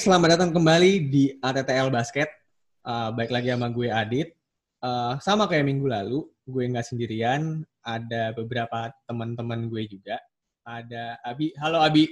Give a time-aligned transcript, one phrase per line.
[0.00, 2.24] Selamat datang kembali di ATTL Basket.
[2.80, 4.32] Uh, baik lagi sama gue Adit.
[4.80, 7.60] Uh, sama kayak minggu lalu, gue nggak sendirian.
[7.84, 10.16] Ada beberapa teman-teman gue juga.
[10.64, 11.52] Ada Abi.
[11.60, 12.08] Halo Abi.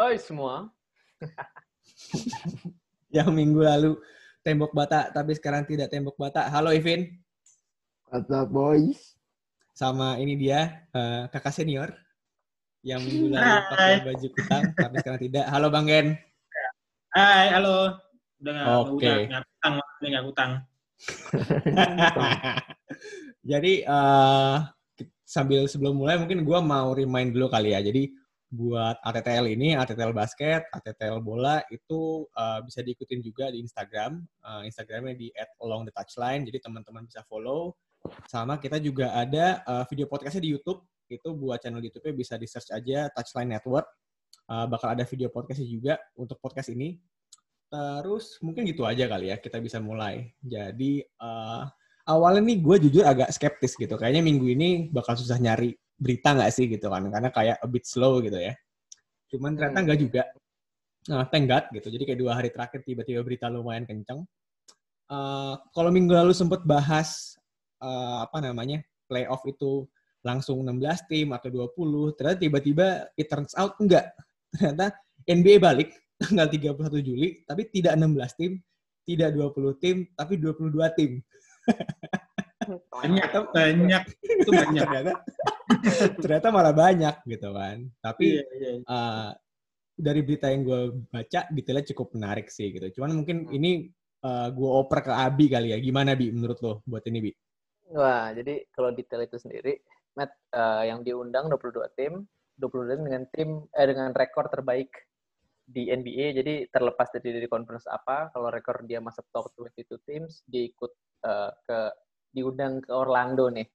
[0.00, 0.72] Hai semua.
[3.20, 3.92] Yang minggu lalu
[4.40, 6.48] tembok bata, tapi sekarang tidak tembok bata.
[6.48, 7.20] Halo Ivin.
[8.08, 9.20] Kata boys.
[9.76, 11.92] Sama ini dia, uh, kakak senior
[12.80, 15.44] yang minggu lalu pakai baju kutang, tapi sekarang tidak.
[15.52, 16.16] Halo Bang Gen.
[17.16, 17.96] Hai, halo.
[18.44, 20.50] Udah nggak udah nggak utang, udah nggak utang.
[23.56, 24.56] Jadi eh,
[25.24, 27.80] sambil sebelum mulai mungkin gue mau remind dulu kali ya.
[27.80, 28.12] Jadi
[28.52, 34.20] buat ATTL ini, ATTL basket, ATTL bola itu eh, bisa diikutin juga di Instagram.
[34.20, 35.32] Eh, Instagramnya di
[35.64, 36.44] @along the touchline.
[36.44, 37.72] Jadi teman-teman bisa follow.
[38.28, 40.84] Sama kita juga ada eh, video podcastnya di YouTube.
[41.08, 43.88] Itu buat channel YouTube-nya bisa di search aja Touchline Network.
[44.46, 46.94] Eh, bakal ada video podcastnya juga untuk podcast ini.
[47.76, 50.32] Terus mungkin gitu aja kali ya kita bisa mulai.
[50.40, 51.62] Jadi eh,
[52.06, 53.94] awalnya nih gue jujur agak skeptis gitu.
[53.98, 57.08] Kayaknya minggu ini bakal susah nyari berita nggak sih gitu kan.
[57.10, 58.54] Karena kayak a bit slow gitu ya.
[59.32, 60.22] Cuman ternyata nggak juga.
[61.06, 61.86] Nah, thank God gitu.
[61.90, 64.26] Jadi kayak dua hari terakhir tiba-tiba berita lumayan kenceng.
[65.06, 67.38] Eh, kalau minggu lalu sempet bahas
[67.82, 69.86] eh, apa namanya playoff itu
[70.26, 74.10] langsung 16 tim atau 20, ternyata tiba-tiba it turns out enggak.
[74.50, 74.90] Ternyata
[75.26, 78.52] NBA balik tanggal 31 Juli, tapi tidak 16 tim,
[79.04, 81.10] tidak 20 tim, tapi 22 tim.
[82.66, 84.02] Banyak, banyak.
[84.24, 84.86] Itu banyak.
[84.90, 85.12] ternyata,
[86.18, 87.86] ternyata malah banyak gitu kan.
[88.02, 88.72] Tapi Iya, iya.
[88.88, 89.30] uh,
[89.96, 93.00] dari berita yang gue baca detailnya cukup menarik sih gitu.
[93.00, 93.86] Cuman mungkin ini
[94.26, 95.78] uh, gue oper ke Abi kali ya.
[95.78, 97.32] Gimana Bi menurut lo buat ini Bi?
[97.94, 99.78] Wah, jadi kalau detail itu sendiri,
[100.18, 102.26] Matt, eh, yang diundang 22 tim,
[102.58, 104.90] 22 tim dengan tim eh dengan rekor terbaik
[105.66, 106.38] di NBA.
[106.38, 110.92] Jadi terlepas dari dari conference apa, kalau rekor dia masuk top 22 teams, dia ikut
[111.26, 111.78] eh, ke
[112.30, 113.66] diundang ke Orlando nih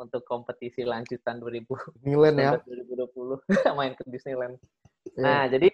[0.00, 2.56] untuk kompetisi lanjutan 2019 Milan ya.
[2.64, 3.44] 2020
[3.78, 4.56] main ke Disneyland.
[5.12, 5.20] Iya.
[5.20, 5.68] Nah, jadi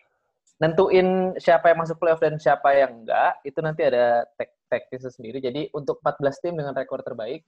[0.63, 5.39] nentuin siapa yang masuk playoff dan siapa yang enggak, itu nanti ada tek teknisnya sendiri.
[5.43, 7.45] Jadi untuk 14 tim dengan rekor terbaik,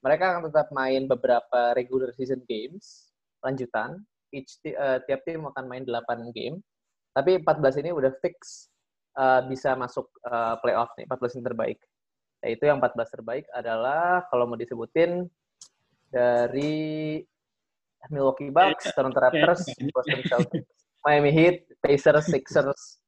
[0.00, 3.12] mereka akan tetap main beberapa regular season games
[3.44, 4.00] lanjutan.
[4.30, 6.62] Each eh, tiap tim akan main 8 game.
[7.10, 8.68] Tapi 14 ini udah fix
[9.18, 11.78] eh, bisa masuk eh, playoff nih, 14 yang terbaik.
[12.40, 15.28] Nah, itu yang 14 terbaik adalah kalau mau disebutin
[16.08, 17.20] dari
[18.08, 20.68] Milwaukee Bucks, Toronto Raptors, Boston Celtics,
[21.04, 23.00] Miami Heat, Pacers, Sixers,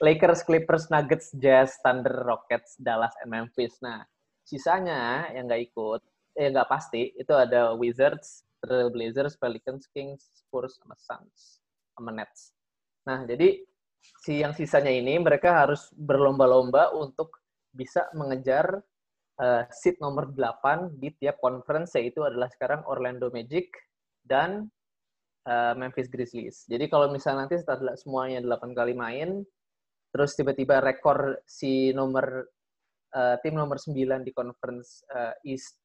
[0.00, 3.76] Lakers, Clippers, Nuggets, Jazz, Thunder, Rockets, Dallas, and Memphis.
[3.84, 4.00] Nah,
[4.40, 6.00] sisanya yang nggak ikut,
[6.40, 11.60] eh nggak pasti, itu ada Wizards, Trailblazers, Pelicans, Kings, Spurs, sama Suns,
[11.92, 12.56] sama Nets.
[13.04, 13.60] Nah, jadi
[14.20, 18.80] si yang sisanya ini mereka harus berlomba-lomba untuk bisa mengejar
[19.40, 23.72] eh, seat nomor 8 di tiap conference, yaitu adalah sekarang Orlando Magic
[24.24, 24.68] dan
[25.44, 26.64] eh, Memphis Grizzlies.
[26.64, 29.44] Jadi kalau misalnya nanti setelah semuanya 8 kali main,
[30.14, 32.46] terus tiba-tiba rekor si nomor
[33.12, 33.92] eh, tim nomor 9
[34.24, 35.76] di conference eh, East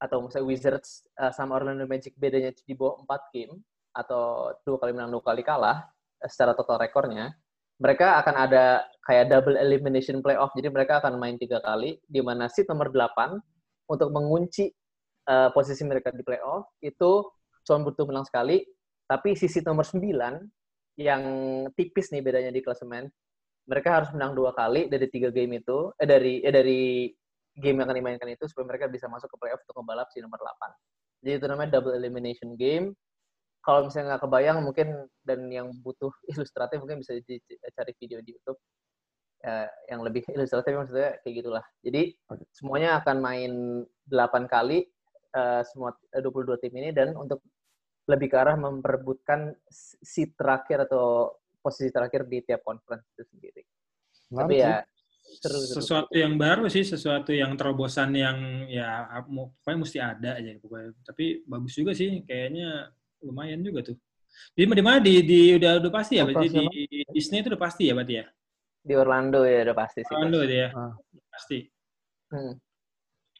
[0.00, 3.54] atau misalnya Wizards eh, sama Orlando Magic bedanya di bawah 4 game
[3.94, 5.86] atau dua kali menang dua kali kalah
[6.22, 7.34] secara total rekornya,
[7.82, 10.54] mereka akan ada kayak double elimination playoff.
[10.54, 13.34] Jadi mereka akan main tiga kali, di mana seat nomor 8
[13.90, 14.70] untuk mengunci
[15.28, 17.26] eh, posisi mereka di playoff itu
[17.64, 18.62] cuma butuh menang sekali,
[19.08, 21.22] tapi sisi nomor 9 yang
[21.74, 23.10] tipis nih bedanya di klasemen,
[23.66, 27.10] mereka harus menang dua kali dari tiga game itu, eh dari eh dari
[27.58, 30.38] game yang akan dimainkan itu supaya mereka bisa masuk ke playoff untuk membalap si nomor
[30.38, 31.24] 8.
[31.24, 32.92] Jadi itu namanya double elimination game.
[33.64, 34.88] Kalau misalnya nggak kebayang mungkin
[35.24, 37.16] dan yang butuh ilustratif mungkin bisa
[37.72, 38.60] cari video di YouTube
[39.40, 41.64] eh, yang lebih ilustratif maksudnya kayak gitulah.
[41.80, 42.44] Jadi Oke.
[42.52, 43.52] semuanya akan main
[44.08, 44.84] 8 kali
[45.32, 47.40] eh, semua eh, 22 tim ini dan untuk
[48.04, 49.56] lebih ke arah memperebutkan
[50.04, 51.32] seat terakhir atau
[51.64, 53.64] posisi terakhir di tiap conference itu sendiri.
[54.28, 54.76] Tapi Menarik ya
[55.40, 55.80] seru, seru.
[55.80, 60.92] Sesuatu yang baru sih, sesuatu yang terobosan yang ya pokoknya mesti ada aja pokoknya.
[61.00, 62.92] Tapi bagus juga sih, kayaknya
[63.24, 63.96] lumayan juga tuh.
[64.54, 67.62] Di di mana di, di udah udah pasti ya, berarti di, di Disney itu udah
[67.62, 68.24] pasti ya berarti ya.
[68.84, 70.12] Di Orlando ya udah pasti sih.
[70.12, 70.68] Orlando dia.
[70.74, 70.92] Ah.
[71.32, 71.58] Pasti.
[72.34, 72.54] Hmm.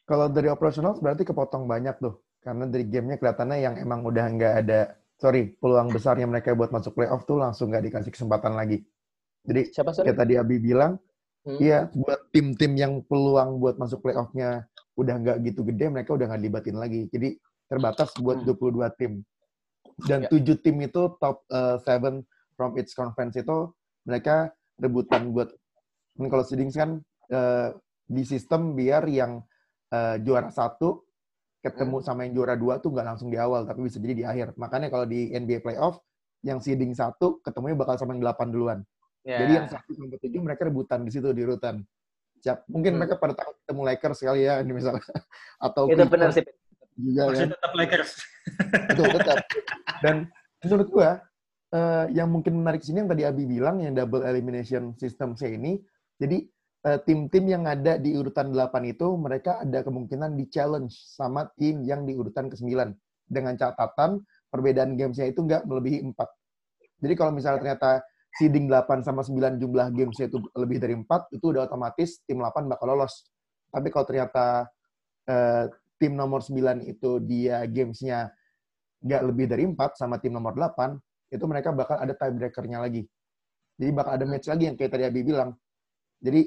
[0.04, 2.20] Kalau dari operasional berarti kepotong banyak tuh.
[2.44, 4.80] Karena dari gamenya kelihatannya yang emang udah nggak ada,
[5.16, 8.84] sorry, peluang besarnya mereka buat masuk playoff tuh langsung nggak dikasih kesempatan lagi.
[9.44, 10.12] Jadi Siapa sorry?
[10.12, 10.96] kayak tadi Abi bilang,
[11.44, 11.60] Hmm.
[11.60, 14.64] iya buat tim-tim yang peluang buat masuk playoff-nya
[14.96, 17.04] udah nggak gitu gede, mereka udah nggak libatin lagi.
[17.12, 17.36] Jadi
[17.68, 18.48] terbatas buat Hmm.
[18.48, 19.20] 22 tim.
[19.94, 20.28] Dan Ya.
[20.30, 22.26] tujuh tim itu top 7
[22.58, 23.70] from each conference itu
[24.06, 25.54] mereka rebutan buat
[26.18, 27.74] kalau seedings kan uh,
[28.06, 29.42] di sistem biar yang
[29.90, 31.02] uh, juara satu
[31.64, 34.52] ketemu sama yang juara dua tuh nggak langsung di awal tapi bisa jadi di akhir.
[34.60, 35.98] Makanya kalau di NBA playoff
[36.44, 38.80] yang seeding satu ketemunya bakal sama yang delapan duluan.
[39.24, 39.40] Yeah.
[39.40, 41.80] jadi yang satu sampai tujuh mereka rebutan di situ di urutan
[42.44, 42.68] siap.
[42.68, 42.98] Mungkin hmm.
[43.00, 45.00] mereka pada takut ketemu Lakers sekali ya ini misalnya.
[45.64, 46.44] Atau itu benar sih
[46.94, 47.52] juga Masih ya.
[47.54, 48.12] tetap Lakers
[48.90, 49.38] betul tetap
[50.04, 50.16] dan
[50.62, 51.10] menurut gua
[51.74, 55.82] uh, yang mungkin menarik sini yang tadi Abi bilang yang double elimination system saya ini
[56.18, 56.46] jadi
[56.84, 61.80] Eh, tim-tim yang ada di urutan 8 itu mereka ada kemungkinan di challenge sama tim
[61.80, 62.92] yang di urutan ke-9
[63.24, 64.20] dengan catatan
[64.52, 67.00] perbedaan gamesnya itu nggak melebihi 4.
[67.00, 68.04] Jadi kalau misalnya ternyata
[68.36, 72.68] seeding 8 sama 9 jumlah gamesnya itu lebih dari 4, itu udah otomatis tim 8
[72.68, 73.32] bakal lolos.
[73.72, 74.68] Tapi kalau ternyata
[75.24, 75.64] uh,
[75.98, 78.34] tim nomor 9 itu dia gamesnya
[79.04, 80.96] nggak lebih dari 4 sama tim nomor 8,
[81.32, 83.04] itu mereka bakal ada tiebreakernya lagi.
[83.76, 85.52] Jadi bakal ada match lagi yang kayak tadi Abi bilang.
[86.22, 86.46] Jadi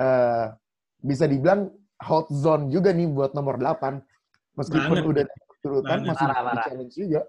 [0.00, 0.50] uh,
[0.98, 1.68] bisa dibilang
[2.02, 4.00] hot zone juga nih buat nomor 8.
[4.58, 5.04] Meskipun Banget.
[5.06, 5.24] udah
[5.62, 7.20] turutan masih di challenge juga.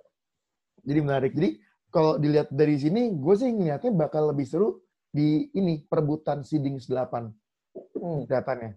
[0.83, 1.31] Jadi menarik.
[1.37, 1.49] Jadi
[1.93, 4.81] kalau dilihat dari sini, gue sih ngeliatnya bakal lebih seru
[5.13, 7.29] di ini perebutan seeding 8
[7.77, 8.25] hmm.
[8.25, 8.71] kelihatannya.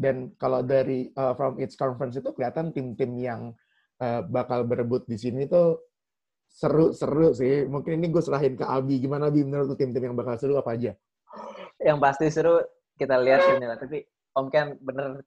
[0.00, 3.42] Dan kalau dari uh, from its conference itu kelihatan tim-tim yang
[4.00, 5.76] uh, bakal berebut di sini tuh
[6.48, 7.68] seru-seru sih.
[7.68, 8.96] Mungkin ini gue serahin ke Abi.
[8.96, 10.96] Gimana Abi menurut tim-tim yang bakal seru apa aja?
[11.76, 12.64] Yang pasti seru
[12.96, 13.76] kita lihat ini lah.
[13.76, 14.00] Tapi
[14.40, 15.20] Om Ken bener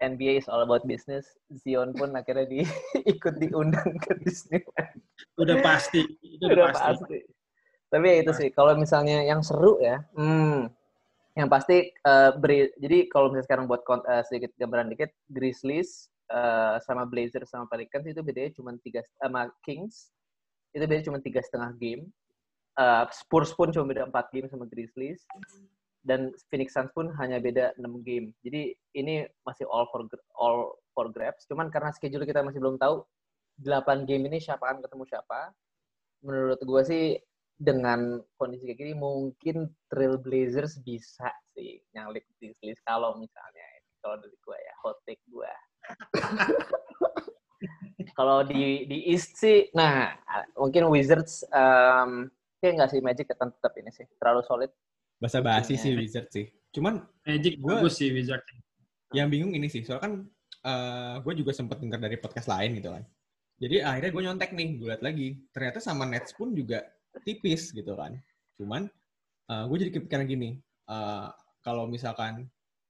[0.00, 1.28] NBA is all about business.
[1.52, 2.64] Zion pun akhirnya di,
[3.12, 4.64] ikut diundang ke Disney.
[5.36, 6.06] Udah pasti.
[6.24, 7.04] Itu udah, udah pasti.
[7.04, 7.18] pasti.
[7.88, 10.68] Tapi ya itu sih, kalau misalnya yang seru ya, hmm,
[11.38, 16.82] yang pasti uh, beri, jadi kalau misalnya sekarang buat uh, sedikit gambaran dikit, Grizzlies uh,
[16.82, 20.10] sama Blazers sama Pelicans itu bedanya cuma tiga sama Kings
[20.74, 22.10] itu bedanya cuma tiga setengah game.
[22.78, 25.22] Uh, Spurs pun cuma beda empat game sama Grizzlies
[26.06, 28.30] dan Phoenix Suns pun hanya beda 6 game.
[28.46, 30.06] Jadi ini masih all for
[30.38, 31.42] all for grabs.
[31.50, 33.02] Cuman karena schedule kita masih belum tahu
[33.66, 35.50] 8 game ini siapa akan ketemu siapa.
[36.22, 37.04] Menurut gue sih
[37.58, 41.26] dengan kondisi kayak gini mungkin Trail Blazers bisa
[41.58, 43.66] sih nyalip di list kalau misalnya
[43.98, 45.52] kalau dari gue ya hot take gue.
[48.18, 50.14] kalau di di East sih, nah
[50.54, 52.30] mungkin Wizards um,
[52.62, 54.70] kayak nggak sih Magic tetap tetap ini sih terlalu solid
[55.18, 56.46] Bahasa basi sih Wizard sih.
[56.70, 58.46] Cuman Magic gue bagus sih Wizard.
[59.10, 60.12] Yang bingung ini sih, soalnya kan
[60.62, 63.02] uh, eh, gue juga sempat dengar dari podcast lain gitu kan.
[63.58, 65.42] Jadi akhirnya gue nyontek nih, gue liat lagi.
[65.50, 66.86] Ternyata sama Nets pun juga
[67.24, 68.16] tipis gitu kan.
[68.58, 68.86] Cuman
[69.48, 70.50] uh, eh, gue jadi kepikiran gini,
[70.90, 71.32] uh,
[71.64, 72.48] kalau misalkan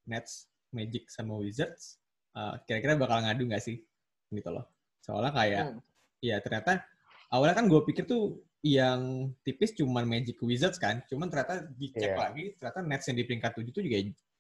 [0.09, 2.01] Nets, Magic sama Wizards,
[2.37, 3.81] uh, kira-kira bakal ngadu nggak sih?
[4.29, 4.69] Gitu loh.
[5.01, 5.81] Soalnya kayak, hmm.
[6.21, 6.85] ya ternyata
[7.33, 11.01] awalnya kan gue pikir tuh yang tipis cuman Magic Wizards kan.
[11.07, 12.19] Cuman ternyata dicek yeah.
[12.19, 13.99] lagi, ternyata Nets yang di peringkat 7 itu juga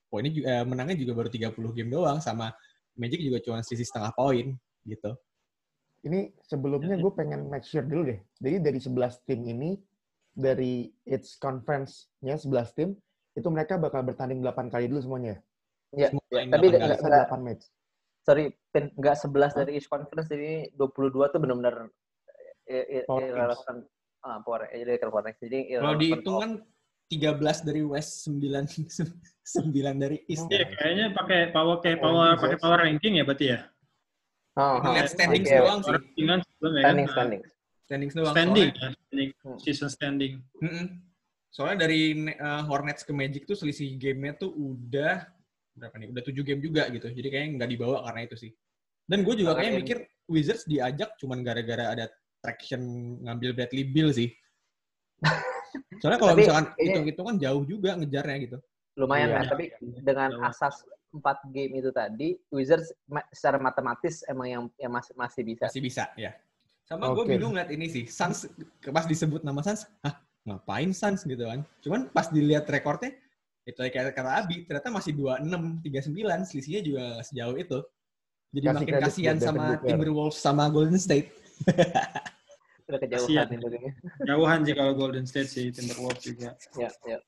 [0.08, 2.52] poinnya juga, menangnya juga baru 30 game doang sama
[2.99, 5.12] Magic juga cuma sisi setengah poin gitu.
[6.07, 8.21] Ini sebelumnya gue pengen make sure dulu deh.
[8.38, 9.75] Jadi dari 11 tim ini,
[10.31, 12.95] dari its conference-nya 11 tim,
[13.35, 15.43] itu mereka bakal bertanding 8 kali dulu semuanya.
[15.90, 17.67] Ya, ya tapi nggak 8 match.
[18.23, 21.90] Sorry, nggak 11 dari each conference, jadi 22 tuh benar-benar
[22.69, 23.88] irrelevant.
[24.19, 26.52] Ah, power jadi power jadi kalau dihitung kan
[27.07, 30.45] 13 dari west 9 9 dari east.
[30.45, 30.67] Oh, ya.
[30.75, 33.62] kayaknya pakai power kayak power oh, pakai power ranking ya berarti ya
[34.58, 35.62] Oh, oh, standing okay.
[35.62, 35.94] doang sih.
[35.94, 36.26] Standing,
[36.82, 37.42] standing, standing.
[37.86, 38.34] Standing doang.
[38.34, 39.58] Standing, soalnya, standing, hmm.
[39.62, 40.32] season standing.
[40.58, 40.86] Mm -mm.
[41.48, 45.24] Soalnya dari uh, Hornets ke Magic tuh selisih gamenya tuh udah
[45.78, 46.08] berapa nih?
[46.10, 47.06] Udah tujuh game juga gitu.
[47.06, 48.50] Jadi kayaknya nggak dibawa karena itu sih.
[49.08, 49.98] Dan gue juga kayaknya mikir
[50.28, 52.04] Wizards diajak cuman gara-gara ada
[52.44, 52.82] traction
[53.24, 54.28] ngambil Bradley Bill sih.
[56.02, 58.58] Soalnya kalau misalkan hitung-hitung kan jauh juga ngejarnya gitu.
[58.98, 59.36] Lumayan iya.
[59.38, 59.64] kan, tapi
[60.02, 60.82] dengan asas
[61.18, 62.94] empat game itu tadi, Wizards
[63.34, 65.66] secara matematis emang yang yang masih masih bisa.
[65.66, 66.32] Masih bisa, ya.
[66.88, 67.14] Sama okay.
[67.20, 68.48] gue bingung liat ini sih, Suns
[68.88, 70.16] pas disebut nama Suns, hah
[70.48, 71.60] ngapain Suns gitu kan?
[71.84, 73.12] Cuman pas dilihat rekornya,
[73.68, 77.78] itu kayak kata Abi, ternyata masih 26, 39, selisihnya juga sejauh itu.
[78.48, 81.28] Jadi Kasih makin kasihan sama Timberwolves sama Golden State.
[82.88, 83.92] Udah kejauhan ini.
[84.25, 86.56] Jauhan sih kalau Golden State sih, Timberwolves juga.
[86.80, 87.20] Ya, ya.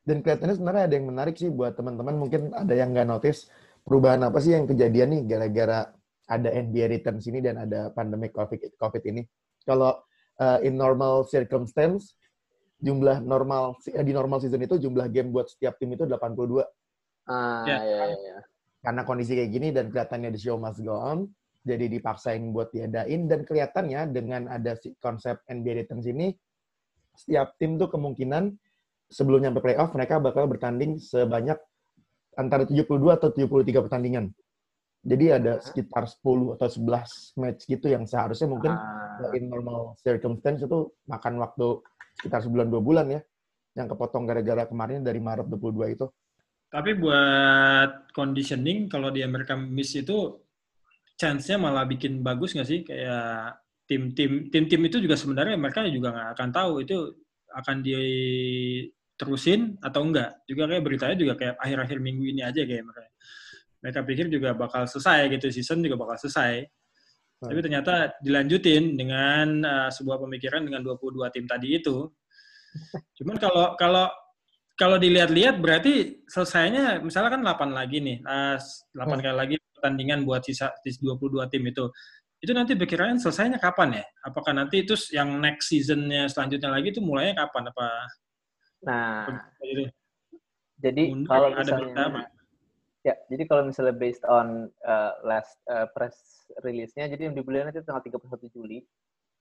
[0.00, 2.16] Dan kelihatannya sebenarnya ada yang menarik sih buat teman-teman.
[2.16, 3.48] Mungkin ada yang nggak notice
[3.84, 5.88] perubahan apa sih yang kejadian nih gara-gara
[6.30, 9.26] ada NBA return sini dan ada pandemic COVID, COVID ini.
[9.66, 9.98] Kalau
[10.40, 12.14] uh, in normal circumstance,
[12.80, 16.64] jumlah normal eh, di normal season itu jumlah game buat setiap tim itu 82.
[17.28, 18.38] Ah, ya, ya, ya.
[18.80, 21.28] Karena kondisi kayak gini dan kelihatannya the show must go on,
[21.60, 26.32] jadi dipaksain buat diadain dan kelihatannya dengan ada si konsep NBA Returns ini
[27.12, 28.56] setiap tim tuh kemungkinan
[29.10, 31.58] sebelum nyampe playoff mereka bakal bertanding sebanyak
[32.38, 34.30] antara 72 atau 73 pertandingan.
[35.00, 39.32] Jadi ada sekitar 10 atau 11 match gitu yang seharusnya mungkin Ah.
[39.36, 41.80] in normal circumstance itu makan waktu
[42.20, 43.20] sekitar sebulan dua bulan ya.
[43.76, 46.06] Yang kepotong gara-gara kemarin dari Maret 22 itu.
[46.70, 50.38] Tapi buat conditioning kalau di American Miss itu
[51.18, 52.80] chance-nya malah bikin bagus nggak sih?
[52.86, 53.58] Kayak
[53.90, 56.96] tim-tim tim-tim itu juga sebenarnya mereka juga nggak akan tahu itu
[57.50, 57.76] akan
[59.20, 60.40] diterusin atau enggak.
[60.48, 63.12] Juga kayak beritanya juga kayak akhir-akhir minggu ini aja kayak mereka.
[63.84, 66.64] Mereka pikir juga bakal selesai gitu, season juga bakal selesai.
[67.40, 72.08] Tapi ternyata dilanjutin dengan uh, sebuah pemikiran dengan 22 tim tadi itu.
[73.20, 74.06] Cuman kalau kalau
[74.80, 78.24] kalau dilihat-lihat berarti selesainya misalnya kan 8 lagi nih.
[78.24, 78.56] Uh,
[78.96, 79.20] 8 Hmm.
[79.20, 81.92] kali lagi pertandingan buat sisa sisa 22 tim itu.
[82.40, 84.04] Itu nanti pikirannya selesainya kapan ya?
[84.24, 87.68] Apakah nanti itu yang next seasonnya selanjutnya lagi itu mulainya kapan?
[87.68, 87.88] Apa
[88.80, 89.28] Nah,
[90.80, 92.24] jadi kalau misalnya
[93.00, 97.80] ya, jadi kalau misalnya based on uh, last uh, press release-nya, jadi yang dibeli nanti
[97.84, 98.80] tanggal 31 Juli.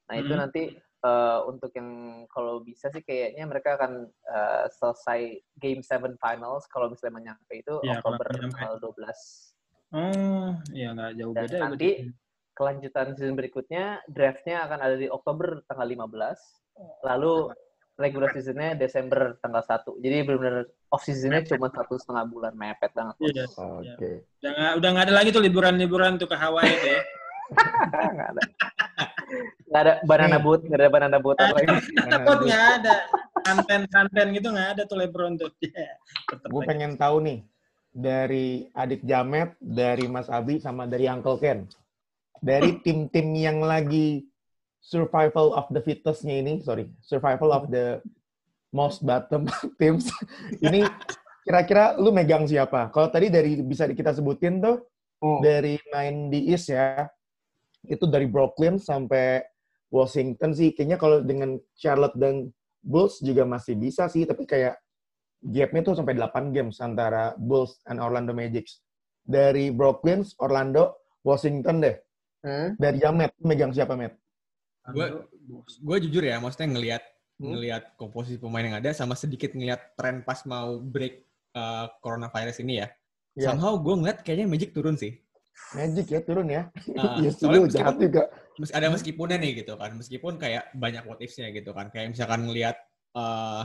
[0.09, 0.41] Nah itu Hmm.
[0.41, 0.63] nanti
[1.05, 1.89] uh, untuk yang
[2.27, 7.77] kalau bisa sih kayaknya mereka akan uh, selesai Game 7 Finals kalau misalnya menyampe itu
[7.77, 9.53] kalau Oktober tanggal 12.
[9.89, 11.55] Oh, ya nggak jauh Dan beda.
[11.55, 12.13] ya nanti berarti.
[12.53, 17.05] kelanjutan season berikutnya draft-nya akan ada di Oktober tanggal 15.
[17.05, 17.35] Lalu
[17.99, 19.99] regular season-nya Desember tanggal 1.
[19.99, 23.15] Jadi benar-benar off season-nya cuma satu setengah bulan mepet banget.
[23.19, 23.45] Iya.
[23.51, 24.23] Oke.
[24.39, 27.01] Udah nggak udah nggak ada lagi tuh liburan-liburan tuh ke Hawaii ya.
[28.15, 28.43] nggak ada.
[29.69, 31.67] Nggak ada banana boat, nggak ada banana boat lagi.
[32.13, 32.95] Takut nggak ada.
[33.45, 35.49] Santen-santen gitu nggak ada tuh Lebron tuh.
[35.61, 35.93] Yeah.
[36.29, 37.39] Tetep Gue pengen tahu nih
[37.93, 41.65] dari adik Jamet, dari Mas Abi, sama dari Uncle Ken.
[42.39, 44.23] Dari tim-tim yang lagi
[44.79, 47.99] survival of the fittest-nya ini, sorry, survival of the
[48.71, 49.45] most bottom
[49.79, 50.07] teams.
[50.59, 50.85] ini
[51.43, 52.89] kira-kira lu megang siapa?
[52.89, 54.83] Kalau tadi dari bisa kita sebutin tuh
[55.19, 55.43] Hmm.
[55.43, 57.03] dari main di East ya,
[57.83, 59.43] itu dari Brooklyn sampai
[59.91, 60.71] Washington sih.
[60.71, 62.47] Kayaknya kalau dengan Charlotte dan
[62.79, 64.79] Bulls juga masih bisa sih, tapi kayak
[65.43, 68.71] gapnya tuh sampai 8 games antara Bulls dan Orlando Magic.
[69.27, 71.99] Dari Brooklyn, Orlando, Washington deh.
[72.47, 72.79] Hmm?
[72.79, 74.15] Dari lu megang siapa, Met?
[75.79, 77.03] Gue jujur ya, maksudnya ngelihat
[77.39, 77.55] Hmm.
[77.55, 81.23] ngelihat komposisi pemain yang ada sama sedikit ngelihat tren pas mau break
[81.55, 82.87] uh, coronavirus ini ya.
[83.39, 83.55] Ya.
[83.55, 85.15] Somehow gue ngeliat kayaknya Magic turun sih.
[85.71, 86.67] Magic ya, turun ya.
[86.99, 88.21] Uh, Iya, soalnya lu jahat meskipun, juga.
[88.59, 89.95] mes- ada meskipunnya nih gitu kan.
[89.95, 91.87] Meskipun kayak banyak what ifs-nya gitu kan.
[91.87, 92.75] Kayak misalkan ngelihat
[93.15, 93.63] uh,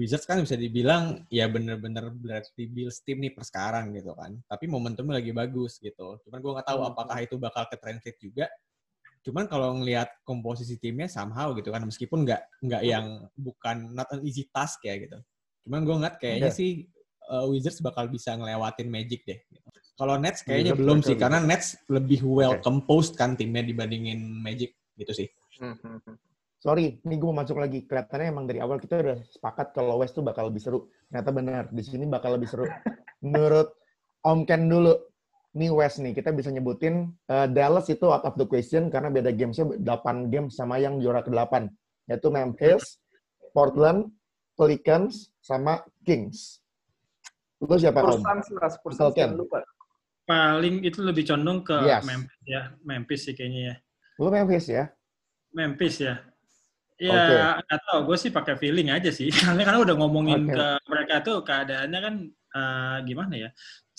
[0.00, 4.32] Wizards kan bisa dibilang ya bener-bener berarti Bills team nih per sekarang gitu kan.
[4.48, 6.16] Tapi momentumnya lagi bagus gitu.
[6.24, 6.90] Cuman gue nggak tahu Hmm.
[6.96, 8.48] apakah itu bakal ke translate juga.
[9.20, 11.84] Cuman kalau ngelihat komposisi timnya somehow gitu kan.
[11.84, 15.20] Meskipun nggak nggak yang bukan not an easy task ya gitu.
[15.68, 16.56] Cuman gue ngeliat kayaknya Iya.
[16.56, 16.70] sih
[17.28, 19.38] uh, Wizards bakal bisa ngelewatin Magic deh.
[19.52, 19.68] gitu.
[20.00, 22.64] Kalau Nets kayaknya Wizards belum sih, karena Nets lebih well Oke.
[22.64, 25.28] composed kan timnya dibandingin Magic gitu sih.
[25.60, 26.16] Hmm, hmm, hmm.
[26.60, 27.88] Sorry, ini gue mau masuk lagi.
[27.88, 30.88] Kelihatannya emang dari awal kita udah sepakat kalau West tuh bakal lebih seru.
[31.08, 32.64] Ternyata benar, di sini bakal lebih seru.
[33.24, 33.72] Menurut
[34.20, 34.92] Om Ken dulu,
[35.50, 39.34] ini West nih, kita bisa nyebutin eh, Dallas itu out of the question karena beda
[39.34, 41.66] gamesnya 8 game sama yang juara ke-8.
[42.06, 43.02] Yaitu Memphis,
[43.50, 44.14] Portland,
[44.54, 46.62] Pelicans, sama Kings.
[47.60, 48.00] Lu siapa?
[48.00, 48.98] Spurs Suns lah, Spurs
[49.36, 49.60] lupa.
[50.30, 52.06] paling itu lebih condong ke Yes.
[52.06, 52.62] Memphis ya.
[52.86, 53.74] Memphis sih kayaknya ya.
[54.22, 54.84] Lu Memphis ya?
[55.50, 56.14] Memphis ya.
[57.00, 57.98] Ya, nggak tahu.
[58.12, 59.26] Gue sih pakai feeling aja sih.
[59.42, 60.54] Karena kan udah ngomongin Oke.
[60.54, 63.50] ke mereka tuh keadaannya kan eh, gimana ya?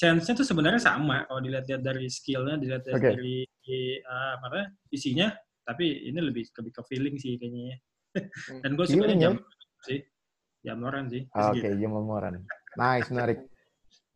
[0.02, 3.14] Chance-nya tuh sebenarnya sama kalau dilihat-lihat dari skill-nya, dilihat Oke.
[3.14, 5.30] dari eh, apa namanya, isinya.
[5.62, 7.62] Tapi ini lebih lebih ke feeling sih kayaknya.
[7.70, 7.78] ya.
[8.66, 9.22] Dan gue Feeling sebenarnya ya?
[9.22, 9.34] jam
[9.86, 10.00] sih,
[10.66, 11.22] jamoran sih.
[11.30, 11.86] Oke, Segitu.
[11.86, 12.34] Jamal Moran.
[12.74, 13.40] Nice, menarik.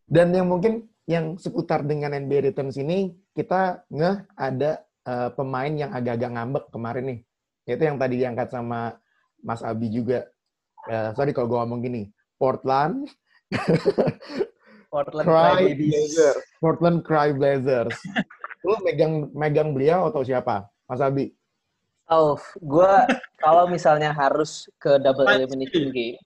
[0.09, 5.93] Dan yang mungkin yang seputar dengan NBA Returns ini, kita ngeh ada eh, pemain yang
[5.93, 7.19] agak-agak ngambek kemarin nih.
[7.69, 8.97] Itu yang tadi diangkat sama
[9.45, 10.25] Mas Abi juga.
[10.89, 12.09] Eh, sorry kalau gue ngomong gini.
[12.35, 13.05] Portland,
[14.95, 15.75] Portland Cry.
[15.75, 16.39] Blazers.
[16.63, 17.95] Portland Cry Blazers.
[18.65, 20.71] Lu megang megang beliau atau siapa?
[20.87, 21.35] Mas Abi?
[22.07, 22.93] Oh, gue
[23.43, 26.21] kalau misalnya harus ke double elimination game,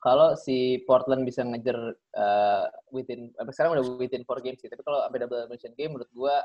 [0.00, 1.76] kalau si Portland bisa ngejar
[2.16, 6.10] uh, within, sekarang udah within four games sih, tapi kalau sampai double elimination game, menurut
[6.16, 6.36] gue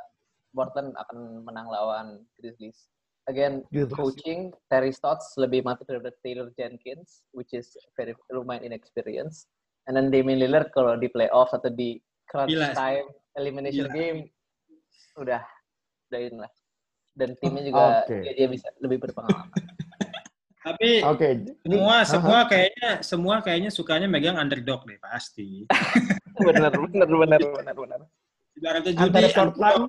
[0.51, 2.07] Portland akan menang lawan
[2.37, 2.91] Grizzlies.
[3.31, 3.95] Again, Grizzlies.
[3.95, 9.47] coaching Terry Stotts lebih mantap daripada Taylor Jenkins, which is very lumayan inexperienced.
[9.89, 11.97] And then Damian Lillard kalau di playoff atau di
[12.29, 13.95] crunch Gila time elimination Gila.
[13.95, 14.19] game,
[15.17, 15.41] udah
[16.11, 16.51] udah in lah.
[17.11, 18.17] Dan timnya juga Oke.
[18.23, 19.51] dia, dia bisa lebih berpengalaman.
[20.65, 22.05] Tapi Oke, ini semua Hah?
[22.05, 25.65] semua kayaknya semua kayaknya sukanya megang underdog deh pasti.
[26.37, 28.01] bener, bener, bener, bener, bener.
[28.53, 29.29] Ibaratnya judi antara.
[29.33, 29.83] Portland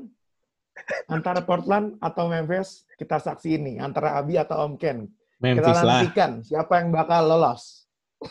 [1.09, 6.01] antara Portland atau Memphis kita saksi ini antara Abi atau Om Ken kita Memphis lah.
[6.01, 7.82] nantikan siapa yang bakal lolos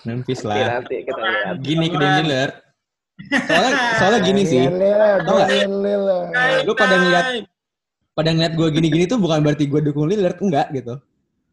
[0.07, 0.81] Memphis lah.
[0.81, 1.55] nanti kita lihat.
[1.62, 2.55] Gini ke Damian Lillard.
[3.21, 4.63] Soalnya, soalnya gini sih.
[5.25, 5.50] Tau nggak?
[5.67, 6.63] Lillard.
[6.65, 7.25] Lu pada ngeliat
[8.12, 11.00] pada ngeliat gue gini-gini tuh bukan berarti gue dukung Lillard enggak gitu.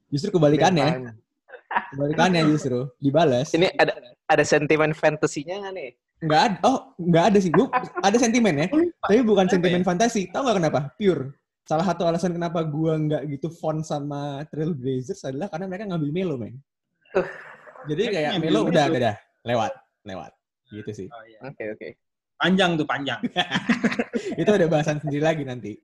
[0.09, 1.13] Justru kebalikannya,
[1.93, 3.53] kebalikannya justru dibalas.
[3.53, 3.93] Ini ada
[4.29, 5.91] ada sentimen fantasinya nggak nih?
[6.25, 6.57] Enggak ada.
[6.67, 7.51] Oh, enggak ada sih.
[7.53, 7.69] Gue
[8.03, 8.67] ada sentimen ya.
[9.05, 9.87] Tapi bukan sentimen ya?
[9.87, 10.33] fantasi.
[10.33, 10.81] Tahu nggak kenapa?
[10.97, 11.37] Pure.
[11.69, 16.37] Salah satu alasan kenapa gue nggak gitu font sama Trailblazers adalah karena mereka ngambil Melo,
[16.41, 16.57] men.
[17.87, 18.99] Jadi kayak Melo udah, Melo.
[18.99, 19.15] udah
[19.47, 20.33] lewat, lewat.
[20.69, 21.09] Gitu sih.
[21.09, 21.39] Oh, iya.
[21.47, 21.89] Oke, oke.
[22.39, 23.19] Panjang tuh panjang.
[24.41, 25.75] Itu ada bahasan sendiri lagi nanti.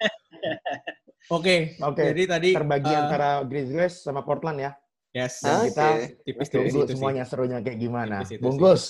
[1.32, 4.70] Oke, Oke, jadi tadi terbagi eh, antara Grizzlies sama Portland ya.
[5.16, 6.20] yes, Ah, kita Oke.
[6.20, 6.92] tipis-tipis Tunggu itu sih.
[7.00, 8.20] semuanya serunya kayak gimana.
[8.22, 8.44] Tipis.
[8.44, 8.82] Bungkus.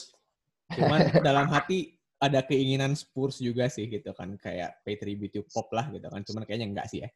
[0.74, 5.70] Cuman dalam hati ada keinginan Spurs juga sih gitu kan kayak pay tribute to Pop
[5.70, 6.26] lah gitu kan.
[6.26, 7.08] Cuman kayaknya enggak sih ya.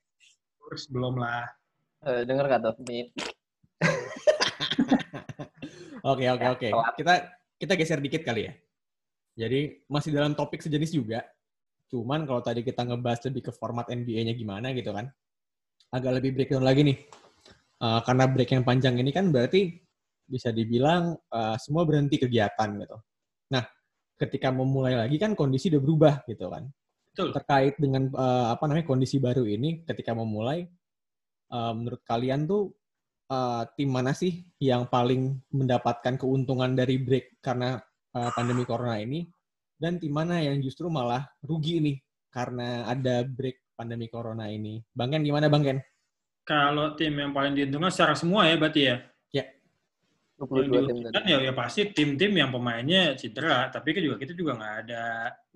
[0.63, 1.51] Terus belum lah.
[2.07, 2.75] Eh, denger nggak tuh?
[6.09, 6.69] Oke oke Ya, oke.
[6.97, 7.15] Kita
[7.59, 8.53] kita geser dikit kali ya.
[9.39, 11.21] Jadi masih dalam topik sejenis juga.
[11.89, 15.09] Cuman kalau tadi kita ngebahas lebih ke format NBA-nya gimana gitu kan.
[15.93, 16.99] Agak lebih breakdown lagi nih.
[17.79, 19.71] Eh, karena break yang panjang ini kan berarti
[20.27, 22.99] bisa dibilang eh, semua berhenti kegiatan gitu.
[23.55, 23.65] Nah,
[24.19, 26.67] ketika memulai lagi kan kondisi udah berubah gitu kan.
[27.15, 27.29] Betul.
[27.35, 30.67] Terkait dengan eh, apa namanya kondisi baru ini ketika memulai
[31.53, 32.78] eh, menurut kalian tuh
[33.29, 37.79] eh, tim mana sih yang paling mendapatkan keuntungan dari break karena
[38.17, 39.29] eh, pandemi corona ini
[39.79, 41.97] dan tim mana yang justru malah rugi nih
[42.35, 44.83] karena ada break pandemi corona ini.
[44.91, 45.79] Bang Ken gimana Bang Ken?
[46.43, 48.97] Kalau tim yang paling diuntungkan secara semua ya berarti ya.
[50.39, 50.87] Yang 22 tim tadi.
[50.87, 53.67] diuntungkan ya, ya pasti tim-tim yang pemainnya cedera.
[53.75, 55.05] Tapi kan juga kita juga nggak ada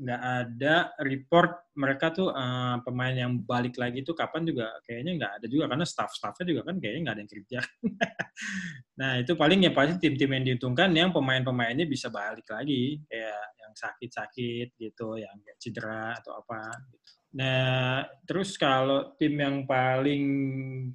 [0.02, 0.74] nggak ada
[1.06, 5.64] report mereka tuh eh, pemain yang balik lagi tuh kapan juga kayaknya nggak ada juga
[5.70, 7.58] karena staff-staffnya juga kan kayaknya nggak ada yang kerja.
[9.00, 13.72] nah itu paling ya pasti tim-tim yang diuntungkan yang pemain-pemainnya bisa balik lagi kayak yang
[13.78, 16.74] sakit-sakit gitu, yang cedera atau apa.
[16.90, 17.10] Gitu.
[17.38, 20.24] Nah terus kalau tim yang paling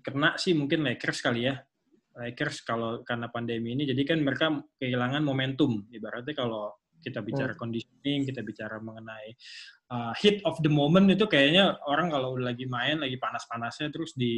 [0.04, 1.56] kena sih mungkin Lakers kali ya.
[2.18, 3.86] Lakers kalau karena pandemi ini.
[3.86, 4.50] Jadi kan mereka
[4.82, 5.86] kehilangan momentum.
[5.94, 9.30] Ibaratnya kalau kita bicara conditioning kita bicara mengenai
[9.94, 14.34] uh, hit of the moment itu kayaknya orang kalau lagi main lagi panas-panasnya terus di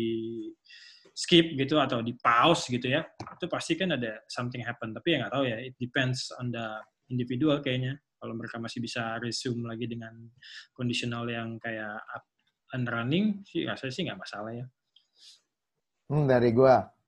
[1.16, 4.92] skip gitu atau di pause gitu ya itu pasti kan ada something happen.
[4.92, 6.68] Tapi ya nggak tahu ya it depends on the
[7.12, 7.98] individual kayaknya.
[8.20, 10.12] Kalau mereka masih bisa resume lagi dengan
[10.76, 12.28] conditional yang kayak up
[12.76, 14.66] and running sih rasanya sih nggak masalah ya.
[16.12, 16.99] Hmm, dari gua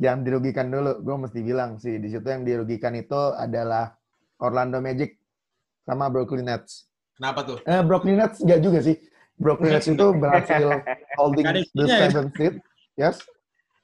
[0.00, 3.92] yang dirugikan dulu, gua mesti bilang sih di situ yang dirugikan itu adalah
[4.40, 5.20] Orlando Magic
[5.84, 6.88] sama Brooklyn Nets.
[7.20, 7.60] Kenapa tuh?
[7.68, 8.96] Eh, Brooklyn Nets enggak juga sih.
[9.36, 10.80] Brooklyn Nets itu berhasil
[11.20, 12.08] holding the ya.
[12.08, 12.54] seven seed,
[12.96, 13.20] yes,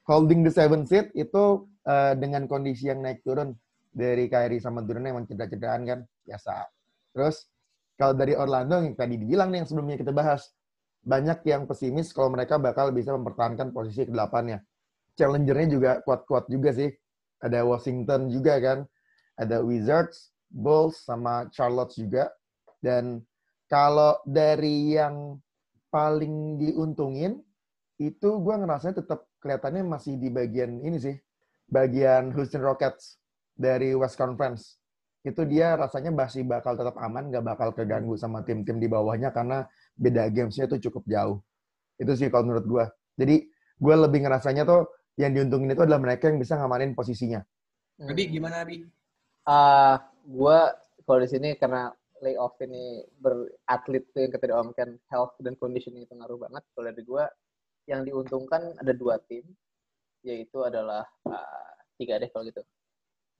[0.08, 3.52] holding the seven seed itu eh, dengan kondisi yang naik turun
[3.92, 6.64] dari Kyrie sama Durant emang cedera-cederaan kan biasa.
[7.12, 7.44] Terus
[7.96, 10.52] kalau dari Orlando yang tadi dibilang nih yang sebelumnya kita bahas,
[11.00, 14.60] banyak yang pesimis kalau mereka bakal bisa mempertahankan posisi ke-8-nya.
[15.16, 16.92] Challenger-nya juga kuat-kuat juga sih.
[17.40, 18.78] Ada Washington juga kan.
[19.36, 22.28] Ada Wizards, Bulls, sama Charlotte juga.
[22.80, 23.24] Dan
[23.68, 25.40] kalau dari yang
[25.88, 27.40] paling diuntungin,
[27.96, 31.16] itu gue ngerasanya tetap kelihatannya masih di bagian ini sih.
[31.66, 33.18] Bagian Houston Rockets
[33.56, 34.78] dari West Conference.
[35.26, 39.66] Itu dia rasanya masih bakal tetap aman, nggak bakal keganggu sama tim-tim di bawahnya karena
[39.98, 41.42] beda gamesnya itu cukup jauh.
[41.98, 42.84] Itu sih kalau menurut gue.
[43.18, 43.36] Jadi
[43.76, 47.40] gue lebih ngerasanya tuh yang diuntungin itu adalah mereka yang bisa ngamanin posisinya.
[48.04, 48.84] Abi gimana Abi?
[49.48, 50.76] Ah, gua
[51.08, 51.88] kalau di sini karena
[52.20, 56.62] layoff ini beratlet tuh yang kata Om kan health dan conditioning itu ngaruh banget.
[56.76, 57.24] Kalau dari gua
[57.88, 59.48] yang diuntungkan ada dua tim,
[60.20, 62.60] yaitu adalah ah, tiga deh kalau gitu.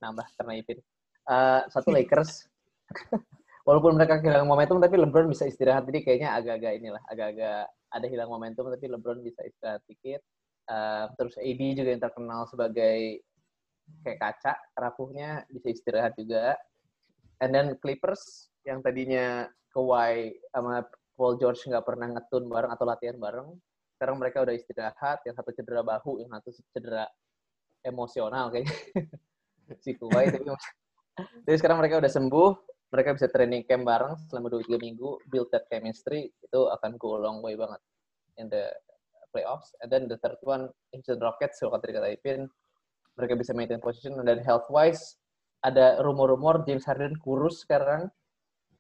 [0.01, 0.79] Nambah karena Ipin.
[1.29, 2.49] Ah, satu Lakers.
[3.67, 5.83] Walaupun mereka kehilangan momentum, tapi LeBron bisa istirahat.
[5.91, 10.23] Jadi kayaknya agak-agak inilah, agak-agak ada hilang momentum, tapi LeBron bisa istirahat dikit.
[10.67, 13.23] Ah, terus AD juga yang terkenal sebagai
[14.03, 16.59] kayak kaca rapuhnya bisa istirahat juga.
[17.39, 20.83] And then Clippers yang tadinya Kawhi sama
[21.15, 23.55] Paul George nggak pernah ngetun bareng atau latihan bareng,
[23.97, 25.23] sekarang mereka udah istirahat.
[25.23, 27.07] Yang satu cedera bahu, yang satu cedera
[27.87, 28.75] emosional kayaknya
[29.85, 30.35] si Kawhi.
[30.35, 30.51] tapi,
[31.47, 32.51] tapi sekarang mereka udah sembuh,
[32.91, 37.15] mereka bisa training camp bareng selama dua tiga minggu, build that chemistry itu akan go
[37.15, 37.79] long way banget
[38.43, 38.67] in the
[39.37, 39.77] playoffs.
[39.85, 42.49] And then the third one, Houston Rockets, kalau tadi kata Ipin,
[43.21, 45.21] mereka bisa maintain position dan health wise
[45.65, 48.09] ada rumor-rumor James Harden kurus sekarang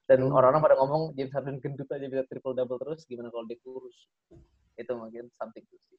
[0.06, 0.32] dan Hmm.
[0.32, 3.96] orang-orang pada ngomong James Harden gendut aja bisa triple double terus gimana kalau dia kurus?
[4.78, 5.98] Itu mungkin something to see.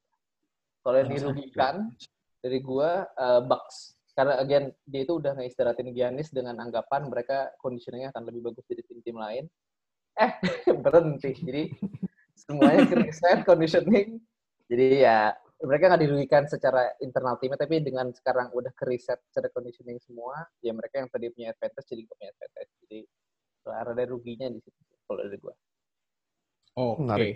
[0.80, 1.91] Kalau yang dirugikan
[2.39, 4.00] dari gua uh, Bucks.
[4.15, 8.82] Karena again dia itu udah ngeistirahatin Giannis dengan anggapan mereka conditioningnya akan lebih bagus dari
[8.88, 9.46] tim-tim lain.
[10.17, 10.32] Eh
[10.86, 11.36] berhenti.
[11.36, 11.63] Jadi
[12.34, 14.24] semuanya reset conditioning
[14.67, 15.17] jadi ya
[15.58, 20.69] mereka nggak dirugikan secara internal timnya tapi dengan sekarang udah keriset secara conditioning semua ya
[20.75, 22.99] mereka yang tadi punya advantage jadi nggak punya advantage jadi
[23.67, 25.56] ada ruginya di situ kalau dari gua
[26.77, 27.01] Oh, Oke.
[27.10, 27.36] Menarik.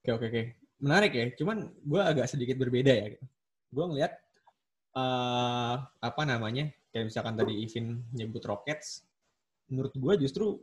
[0.00, 0.42] Oke, oke, oke.
[0.80, 1.26] Menarik ya.
[1.36, 3.06] Cuman gue agak sedikit berbeda ya.
[3.68, 4.16] Gue ngeliat
[4.96, 9.04] eh apa namanya, kayak misalkan tadi Ivin nyebut Rockets,
[9.68, 10.56] menurut gue justru,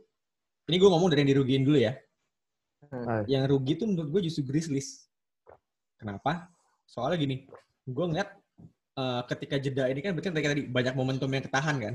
[0.66, 1.94] ini gue ngomong dari yang dirugiin dulu ya.
[2.90, 5.06] Ah, Yang rugi tuh menurut gue justru Grizzlies.
[6.04, 6.52] Kenapa?
[6.84, 7.48] Soalnya gini,
[7.88, 8.28] gue ngeliat
[9.00, 11.94] eh, ketika jeda ini kan berarti tadi banyak momentum yang ketahan kan.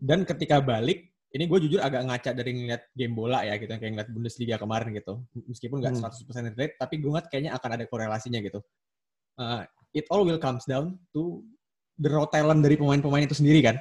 [0.00, 3.92] Dan ketika balik, ini gue jujur agak ngaca dari ngeliat game bola ya gitu, kayak
[3.92, 5.20] ngeliat Bundesliga kemarin gitu.
[5.44, 6.08] Meskipun nggak Hmm.
[6.08, 8.64] 100% relate, tapi gue ngeliat kayaknya akan ada korelasinya gitu.
[9.36, 9.60] Uh,
[9.92, 11.44] it all will comes down to
[12.00, 13.76] the raw talent dari pemain-pemain itu sendiri kan.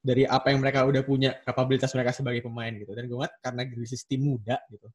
[0.00, 2.94] Dari apa yang mereka udah punya, kapabilitas mereka sebagai pemain gitu.
[2.94, 4.86] Dan gue ngeliat karena Grizzlies tim muda gitu.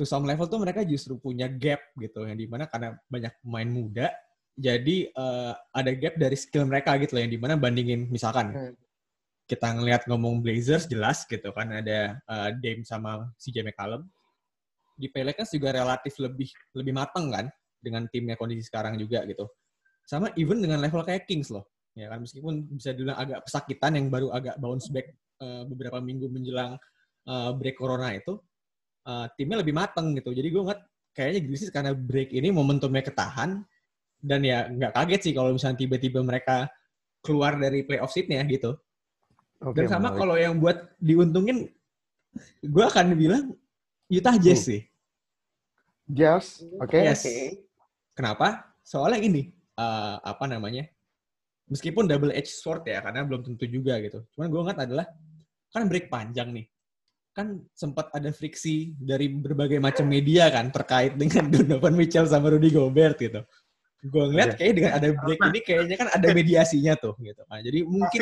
[0.00, 3.68] To some level tuh mereka justru punya gap gitu, yang di mana karena banyak pemain
[3.68, 4.08] muda,
[4.52, 8.74] jadi uh, ada gap dari skill mereka gitu loh, yang di mana bandingin misalkan Hmm.
[9.48, 14.04] kita ngelihat ngomong Blazers jelas gitu kan ada uh, Dame sama CJ McCollum.
[14.96, 17.46] Di Pelicans juga relatif lebih lebih matang kan
[17.80, 19.44] dengan timnya kondisi sekarang juga gitu.
[20.08, 21.68] Sama even dengan level kayak Kings loh.
[21.92, 25.12] Ya kan meskipun bisa dibilang agak pesakitan yang baru agak bounce back
[25.44, 26.80] uh, beberapa minggu menjelang
[27.28, 28.40] uh, break corona itu
[29.06, 30.34] uh, timnya lebih matang gitu.
[30.34, 33.62] Jadi gue ngeliat kayaknya Grizzlies karena break ini momentumnya ketahan
[34.22, 36.70] dan ya nggak kaget sih kalau misalnya tiba-tiba mereka
[37.22, 38.74] keluar dari playoff seat-nya gitu.
[39.62, 41.70] Oke, Dan sama kalau yang buat diuntungin,
[42.66, 43.54] gue akan bilang
[44.10, 44.82] Utah Jazz sih.
[46.10, 46.98] Jazz, oke.
[46.98, 47.22] Yes.
[48.12, 48.74] Kenapa?
[48.82, 50.90] Soalnya ini, eh, apa namanya,
[51.70, 54.26] meskipun double edge sword ya, karena belum tentu juga gitu.
[54.34, 55.06] Cuman gue ngeliat adalah,
[55.70, 56.66] kan break panjang nih.
[57.32, 62.68] Kan sempat ada friksi dari berbagai macam media kan, terkait dengan Donovan Mitchell sama Rudy
[62.68, 63.40] Gobert gitu.
[64.02, 64.58] Gue ngeliat Iya.
[64.58, 67.62] kayak dengan ada break ini kayaknya kan ada mediasinya tuh gitu kan.
[67.62, 68.20] Jadi mungkin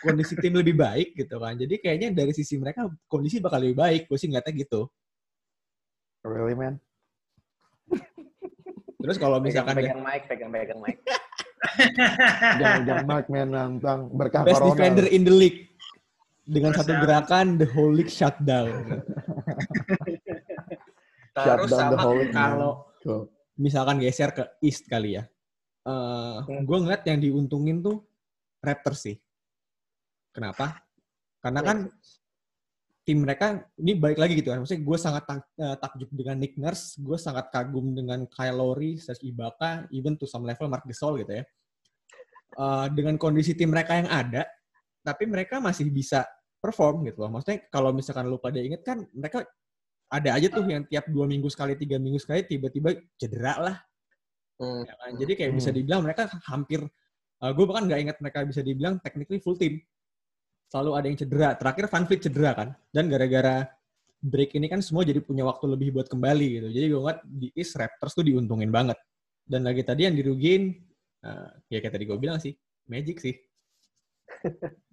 [0.00, 1.54] kondisi tim lebih baik gitu kan.
[1.54, 4.02] Jadi kayaknya dari sisi mereka kondisi bakal lebih baik.
[4.08, 4.88] Gue sih ngeliatnya gitu.
[6.24, 6.80] Really, man?
[8.98, 10.96] Terus kalau pegang, misalkan pegang mic pegang pegang mic
[12.60, 14.74] Jangan-jangan Mike, man, nantang berkah best corona.
[14.74, 15.70] defender in the league
[16.48, 19.04] dengan Terus satu yang- gerakan the whole league shutdown.
[21.36, 22.72] Shut Terus down the sama kalau
[23.04, 23.22] Cool.
[23.54, 25.24] misalkan geser ke East kali ya.
[25.84, 26.64] Eh Hmm.
[26.64, 28.02] gue ngeliat yang diuntungin tuh
[28.58, 29.16] Raptors sih.
[30.34, 30.82] Kenapa?
[31.38, 31.78] Karena kan
[33.06, 34.60] tim mereka ini balik lagi gitu kan.
[34.60, 38.98] Maksudnya gue sangat tak- eh, takjub dengan Nick Nurse, gue sangat kagum dengan Kyle Lowry,
[38.98, 41.44] Serge Ibaka, even to some level Mark Gasol gitu ya.
[42.58, 44.44] Eh, dengan kondisi tim mereka yang ada,
[45.00, 46.26] tapi mereka masih bisa
[46.58, 47.30] perform gitu loh.
[47.38, 49.46] Maksudnya kalau misalkan lu pada inget kan mereka
[50.08, 53.76] ada aja tuh yang tiap dua minggu sekali, tiga minggu sekali tiba-tiba cedera lah.
[54.58, 54.82] Hmm.
[54.82, 55.12] ya kan.
[55.14, 55.76] Jadi kayak bisa Hmm.
[55.78, 56.82] dibilang mereka hampir,
[57.38, 59.78] gue bahkan nggak ingat mereka bisa dibilang technically full team.
[60.68, 61.48] Selalu ada yang cedera.
[61.54, 62.68] Terakhir Van Fleet cedera kan.
[62.90, 63.64] Dan gara-gara
[64.18, 66.68] break ini kan semua jadi punya waktu lebih buat kembali gitu.
[66.74, 68.98] Jadi gue ngeliat di East Raptors tuh diuntungin banget.
[69.46, 70.74] Dan lagi tadi yang dirugiin,
[71.22, 72.52] eh, ya kayak tadi gue bilang sih,
[72.90, 73.36] Magic sih.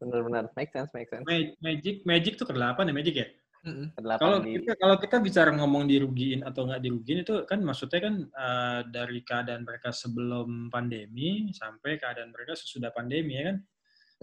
[0.00, 3.28] benar-benar make sense make sense Ma- Magic, Magic tuh ke-8 ya Magic ya?
[3.60, 8.00] Kedelapan Kalau di kita kalau kita bicara ngomong dirugiin atau nggak dirugiin itu kan maksudnya
[8.00, 13.56] kan eh, dari keadaan mereka sebelum pandemi sampai keadaan mereka sesudah pandemi ya kan.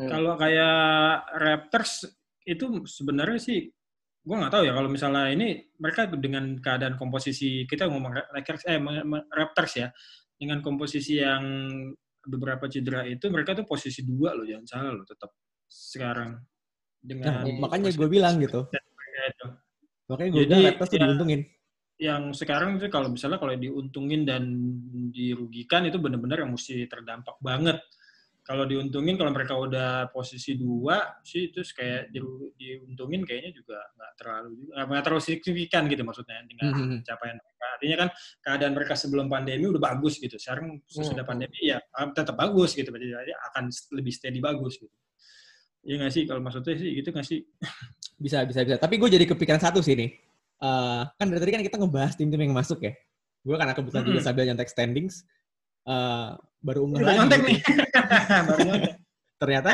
[0.02, 0.10] Hmm.
[0.10, 0.82] Kalau kayak
[1.38, 2.10] Raptors
[2.50, 3.70] itu sebenarnya sih
[4.28, 8.82] gue nggak tahu ya kalau misalnya ini mereka dengan keadaan komposisi kita ngomong Lakers eh
[9.32, 9.88] Raptors ya
[10.34, 11.46] dengan komposisi yang
[12.28, 15.32] beberapa cedera itu mereka tuh posisi dua loh jangan salah loh tetap
[15.68, 16.42] sekarang
[17.08, 17.14] Nah,
[17.46, 18.68] dengan makanya gue bilang gitu.
[18.68, 19.48] mereka itu.
[20.08, 21.42] Makanya gue Jadi, bilang Raptors tuh ya, diuntungin.
[21.98, 24.44] yang sekarang itu kalau misalnya kalau diuntungin dan
[25.10, 27.80] dirugikan itu benar-benar yang mesti terdampak banget.
[28.44, 32.12] Kalau diuntungin kalau mereka udah posisi dua sih terus kayak
[32.56, 36.98] diuntungin kayaknya juga nggak terlalu nggak terlalu signifikan gitu maksudnya dengan Mhm.
[37.04, 37.66] capaian mereka.
[37.76, 40.40] Artinya kan keadaan mereka sebelum pandemi udah bagus gitu.
[40.40, 41.32] Sekarang sesudah Hmm.
[41.36, 42.88] pandemi ya ah, tetap bagus gitu.
[42.88, 43.12] Berarti
[43.52, 43.64] akan
[44.00, 44.92] lebih steady bagus gitu.
[45.88, 47.40] Iya nggak sih kalau maksudnya sih gitu nggak sih?
[48.18, 48.76] Bisa, bisa, bisa.
[48.76, 50.10] Tapi gue jadi kepikiran satu sih nih.
[50.58, 52.98] Eh, kan dari tadi kan kita ngebahas tim-tim yang masuk ya.
[53.46, 54.26] Gue karena kebetulan juga Mm-mm.
[54.26, 55.22] sambil nyantek standings.
[55.86, 57.18] uh, baru unggah Baru lagi.
[57.22, 57.48] nyontek gitu.
[57.48, 57.60] nih.
[58.50, 58.94] Baru nyontek.
[59.38, 59.70] Ternyata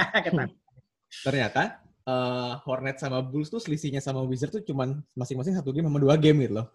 [1.26, 1.62] ternyata
[2.04, 6.20] uh, Hornet sama Bulls tuh selisihnya sama Wizards tuh cuman masing-masing satu game sama dua
[6.20, 6.68] game gitu loh.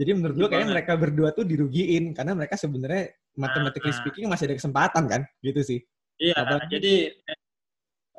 [0.00, 0.76] Jadi menurut gue kayaknya Gimana?
[0.80, 3.98] mereka berdua tuh dirugiin karena mereka sebenarnya mathematically Ah.
[4.00, 5.84] speaking masih ada kesempatan kan, gitu sih.
[6.16, 6.92] Iya, Apalagi- jadi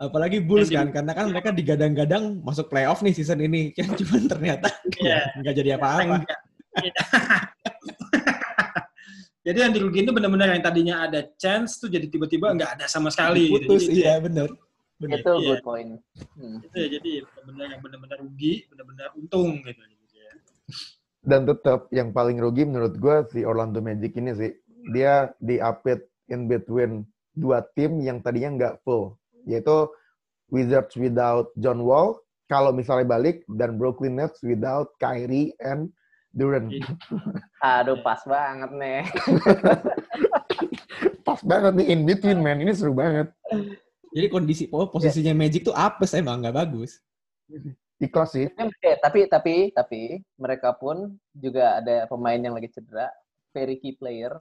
[0.01, 4.73] Apalagi Bulls kan, karena kan mereka digadang-gadang masuk playoff nih season ini, kan cuman ternyata
[4.97, 5.29] Iya.
[5.37, 6.25] nggak jadi apa-apa.
[6.25, 6.39] enggak.
[9.41, 13.13] Jadi yang dirugiin itu benar-benar yang tadinya ada chance tuh jadi tiba-tiba nggak ada sama
[13.13, 13.45] sekali.
[13.53, 13.69] gitu.
[13.69, 14.49] Putus, Jadi, iya bener.
[14.97, 15.17] Bener.
[15.21, 15.47] Itu Iya.
[15.53, 15.91] good point.
[16.33, 16.57] Hmm.
[16.61, 19.81] Itu ya, jadi benar-benar yang benar-benar rugi, benar-benar untung gitu.
[20.13, 20.33] Ya.
[21.21, 24.49] Dan tetap yang paling rugi menurut gue si Orlando Magic ini sih.
[24.89, 29.20] Dia diapit in between dua tim yang tadinya nggak full.
[29.47, 29.89] Yaitu
[30.51, 32.19] Wizards without John Wall,
[32.51, 35.87] kalau misalnya balik, dan Brooklyn Nets without Kyrie and
[36.35, 36.71] Durant.
[36.71, 36.87] Iya.
[37.79, 39.01] Aduh, pas banget nih.
[41.27, 42.59] Pas banget nih in between, man.
[42.59, 43.29] Ini seru banget.
[44.11, 46.99] Jadi kondisi oh, posisinya Magic tuh apes emang nggak bagus.
[48.01, 48.49] Ikhlas sih.
[48.49, 50.01] Eh, tapi tapi tapi
[50.35, 53.07] mereka pun juga ada pemain yang lagi cedera,
[53.53, 54.33] very key player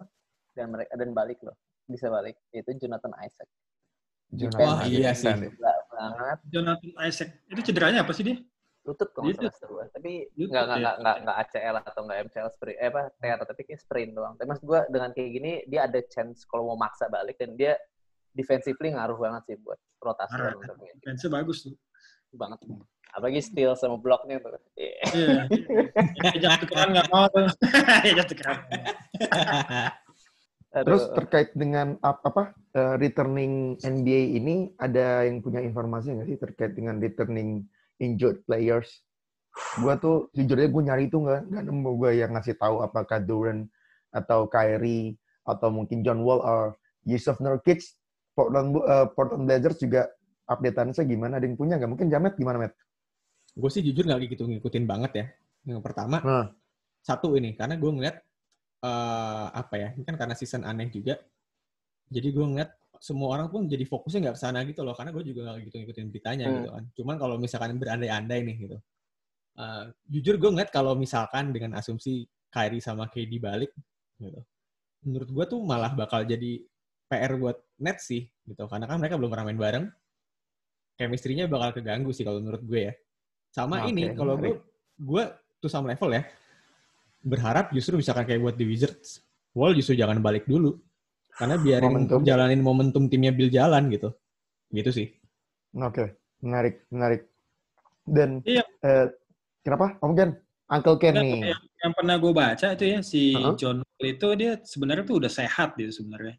[0.56, 1.54] dan mereka dan balik loh,
[1.86, 2.34] bisa balik.
[2.50, 3.46] Itu Jonathan Isaac.
[4.30, 5.26] Wah, iya sih.
[5.30, 6.38] Banget.
[6.48, 8.38] Jonathan Isaac itu cederanya apa sih dia?
[8.86, 9.84] Lutut gua.
[9.92, 10.80] Tapi nggak nggak ya.
[10.80, 14.34] nggak nggak nggak ACL atau nggak MCL sprain, eh apa tear, tapi kayak sprain doang.
[14.40, 17.76] Tapi maksud gue dengan kayak gini dia ada chance kalau mau maksa balik dan dia
[18.32, 20.38] defensively ngaruh banget sih buat rotasi.
[21.02, 21.74] Defense bagus tuh.
[22.30, 22.62] banget.
[23.10, 24.54] Apalagi steal sama blocknya tuh.
[24.78, 24.94] Iya.
[25.10, 25.42] Iya.
[26.38, 27.50] Ejak tukeran nggak mau tuh.
[28.08, 28.62] Ejak tukeran.
[30.70, 30.86] Aduh.
[30.86, 36.38] Terus terkait dengan ap- apa eh, returning NBA ini ada yang punya informasi nggak sih
[36.38, 37.66] terkait dengan returning
[37.98, 39.02] injured players?
[39.82, 43.66] Gua tuh jujurnya gue nyari itu nggak nggak nemu gue yang ngasih tahu apakah Durant
[44.14, 47.82] atau Kyrie atau mungkin John Wall or Yusuf Nurkic
[48.38, 50.06] Portland eh, Portland Blazers juga
[50.46, 51.42] updateannya gimana?
[51.42, 51.90] Ada yang punya nggak?
[51.90, 52.78] Mungkin Jamet gimana Met?
[53.58, 55.26] Gue sih jujur nggak gitu ngikutin banget ya.
[55.66, 56.46] Yang pertama, Nah.
[57.02, 58.16] satu ini karena gue ngeliat
[58.80, 61.16] eh, apa ya, ini kan karena season aneh juga.
[62.10, 65.24] Jadi gue ngeliat semua orang pun jadi fokusnya nggak ke sana gitu loh, karena gue
[65.24, 66.56] juga nggak gitu ngikutin beritanya Hmm.
[66.60, 66.84] gitu kan.
[66.96, 68.78] Cuman kalau misalkan berandai-andai nih gitu,
[69.60, 73.74] Eh, jujur gue ngeliat kalau misalkan dengan asumsi Kyrie sama KD balik
[74.16, 74.40] gitu,
[75.04, 76.64] menurut gue tuh malah bakal jadi
[77.10, 79.86] PR buat Nets sih gitu, karena kan mereka belum pernah main bareng.
[80.96, 82.94] Chemistry-nya bakal keganggu sih kalau menurut gue ya.
[83.52, 84.56] Sama Oke, ini kalau gue
[84.96, 85.22] gue
[85.60, 86.22] tuh sama level ya
[87.22, 89.20] berharap justru misalkan kayak buat The Wizards
[89.52, 90.80] Wall justru jangan balik dulu
[91.30, 92.20] karena biarin Momentum.
[92.22, 94.12] jalanin momentum timnya Bill jalan gitu
[94.70, 95.08] gitu sih
[95.72, 96.02] Oke,
[96.40, 97.30] menarik, menarik.
[98.02, 98.66] Dan Iya.
[98.82, 99.06] eh,
[99.60, 99.94] kenapa?
[100.00, 100.34] Om Ken,
[100.66, 101.46] Uncle Ken nih.
[101.46, 103.54] yang, yang pernah gue baca itu ya si Uh-huh.
[103.54, 106.34] John Wall itu dia sebenarnya tuh udah sehat dia sebenarnya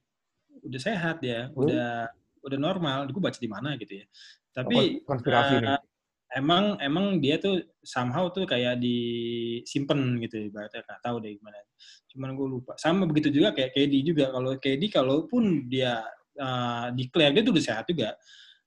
[0.61, 1.63] udah sehat dia Oh.
[1.63, 4.05] udah udah normal gue baca di mana gitu ya
[4.51, 5.69] tapi Oh, konspirasi eh, nih.
[6.35, 10.83] Emang emang dia tuh somehow tuh kayak disimpan gitu ibaratnya.
[10.83, 11.57] Nggak tahu deh gimana.
[12.11, 12.71] Cuman gue lupa.
[12.79, 14.31] Sama begitu juga kayak KD juga.
[14.31, 16.03] Kalau KD kalaupun dia
[16.39, 18.15] uh, declare dia tuh udah sehat juga.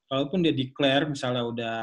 [0.04, 1.76] Kalaupun dia declare misalnya udah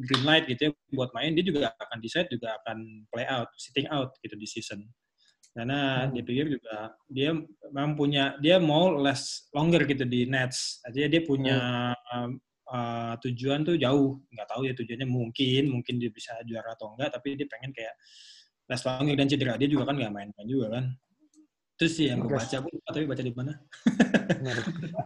[0.00, 3.84] green light gitu ya buat main dia juga akan decide juga akan play out sitting
[3.92, 4.80] out gitu di season.
[5.56, 6.12] Karena Hmm.
[6.12, 7.30] dia pikir juga dia
[7.72, 10.80] memang punya dia mau less longer gitu di Nets.
[10.84, 11.56] Artinya dia punya
[12.16, 16.94] um, uh, tujuan tuh jauh nggak tahu ya tujuannya mungkin mungkin dia bisa juara atau
[16.94, 17.94] enggak tapi dia pengen kayak
[18.66, 20.84] less longer dan cedera dia juga kan nggak main-main juga kan
[21.76, 23.52] terus sih yang gue baca gue tapi baca di mana.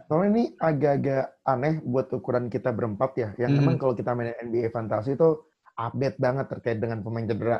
[0.07, 3.29] Soalnya ini agak-agak aneh buat ukuran kita berempat ya.
[3.35, 3.59] Yang Hmm.
[3.59, 5.29] memang kalau kita main NBA Fantasi itu
[5.75, 7.59] update banget terkait dengan pemain cedera.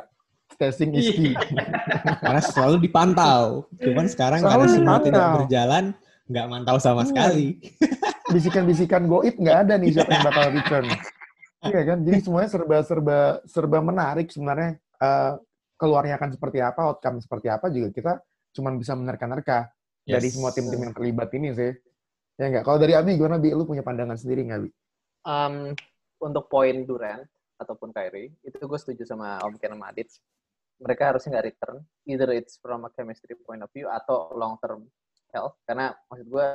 [0.52, 1.32] Testing is key.
[2.24, 5.84] karena selalu dipantau cuman sekarang Selalu karena semua tidak berjalan
[6.28, 7.08] nggak mantau sama Iya.
[7.08, 7.46] sekali
[8.32, 10.86] Bisikan-bisikan goit nggak ada nih siapa yang bakal return.
[11.62, 12.02] Iya kan?
[12.02, 14.82] Jadi semuanya serba-serba serba menarik sebenarnya.
[14.98, 15.32] Eh,
[15.78, 18.12] keluarnya akan seperti apa, outcome seperti apa juga kita
[18.50, 19.70] cuma bisa menerka-nerka
[20.02, 20.34] dari Yes.
[20.34, 21.70] semua tim-tim yang terlibat ini sih.
[22.34, 22.66] Ya nggak?
[22.66, 23.54] Kalau dari Abi gimana Bi?
[23.54, 24.70] Lu punya pandangan sendiri nggak Bi?
[25.22, 25.70] Um,
[26.18, 27.22] untuk poin Durant
[27.62, 30.10] ataupun Kyrie, itu gue setuju sama Om Ken sama Adit.
[30.82, 31.76] Mereka harusnya nggak return.
[32.10, 34.90] Either it's from a chemistry point of view atau long term
[35.30, 35.54] health.
[35.62, 36.48] Karena maksud gue,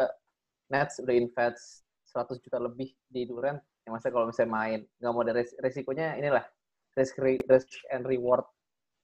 [0.72, 3.60] Nets udah invest 100 juta lebih di Durant.
[3.88, 6.46] Yang masa kalau misalnya main, nggak mau ada res- resikonya inilah.
[6.98, 8.44] Risk, re- risk and reward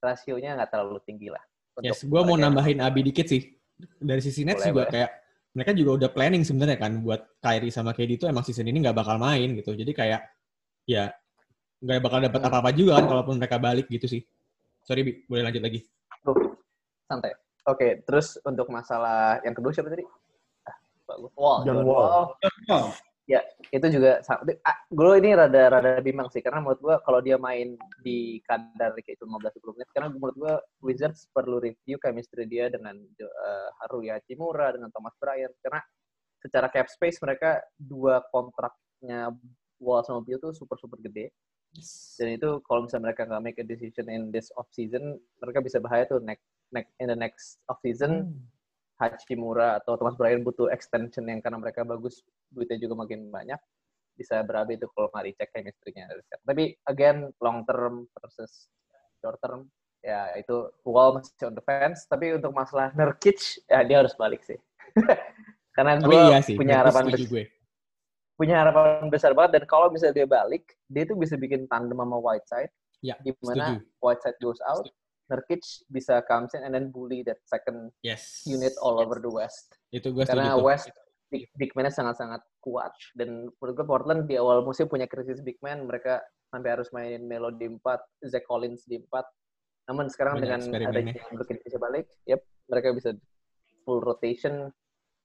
[0.04, 1.44] rasionya nggak terlalu tinggi lah.
[1.84, 3.42] yes gue mau nambahin Abi dikit sih
[4.00, 4.94] dari sisi Nets Boleh, juga boleh.
[4.94, 5.10] kayak
[5.54, 8.98] mereka juga udah planning sebenarnya kan buat Kyrie sama KD itu emang season ini nggak
[8.98, 10.22] bakal main gitu jadi kayak
[10.90, 11.12] ya
[11.84, 12.48] nggak bakal dapat Hmm.
[12.48, 14.22] apa-apa juga kan kalaupun mereka balik gitu sih
[14.88, 15.82] sorry Bi, boleh lanjut lagi
[16.24, 16.40] Tuh,
[17.10, 17.34] santai.
[17.68, 20.06] Oke, terus untuk masalah yang kedua siapa tadi?
[21.08, 21.32] Bagus.
[21.36, 22.10] Wall, John John Wall.
[22.10, 22.26] Wall.
[22.72, 22.92] Oh,
[23.74, 24.22] itu juga
[24.94, 27.74] gue ini rada rada bimbang sih karena menurut gue kalau dia main
[28.06, 30.54] di kadar kayak itu 15 20 menit karena menurut gue
[30.86, 35.82] Wizards perlu review chemistry dia dengan uh, Haruki Hachimura dengan Thomas Bryant karena
[36.38, 39.34] secara cap space mereka dua kontraknya
[39.82, 41.34] Wall sama Bill tuh super super gede
[42.22, 45.82] dan itu kalau misalnya mereka nggak make a decision in this off season mereka bisa
[45.82, 48.53] bahaya tuh next next in the next off season Hmm.
[49.02, 52.22] Hachimura atau Thomas Bryant butuh extension yang karena mereka bagus
[52.54, 53.58] duitnya juga makin banyak
[54.14, 56.06] bisa berabe itu kalau nggak dicek chemistry-nya.
[56.46, 58.70] Tapi again long term versus
[59.18, 59.66] short term
[60.04, 64.46] ya itu Wall masih on the fence tapi untuk masalah Nurkic ya dia harus balik
[64.46, 64.60] sih.
[65.76, 67.44] karena gue iya sih, punya harapan setuju besar, gue.
[68.38, 72.22] punya harapan besar banget dan kalau misalnya dia balik dia tuh bisa bikin tandem sama
[72.22, 72.70] Whiteside
[73.04, 74.00] Ya, di mana setuju.
[74.00, 74.88] Whiteside goes out
[75.32, 78.44] Nurkic bisa comes in and then bully that second Yes.
[78.44, 79.80] unit all over the West.
[79.90, 80.36] Itu gue setuju.
[80.36, 80.66] Karena tuh.
[80.68, 80.88] West
[81.34, 85.58] big, big man sangat-sangat kuat dan menurut gue Portland di awal musim punya krisis big
[85.66, 86.22] man mereka
[86.54, 87.82] sampai harus mainin Melo di 4,
[88.30, 89.90] Zach Collins di 4.
[89.90, 91.14] Namun sekarang Banyak dengan eksperimennya.
[91.18, 93.10] adanya Brooklyn bisa balik, yep, mereka bisa
[93.84, 94.70] full rotation.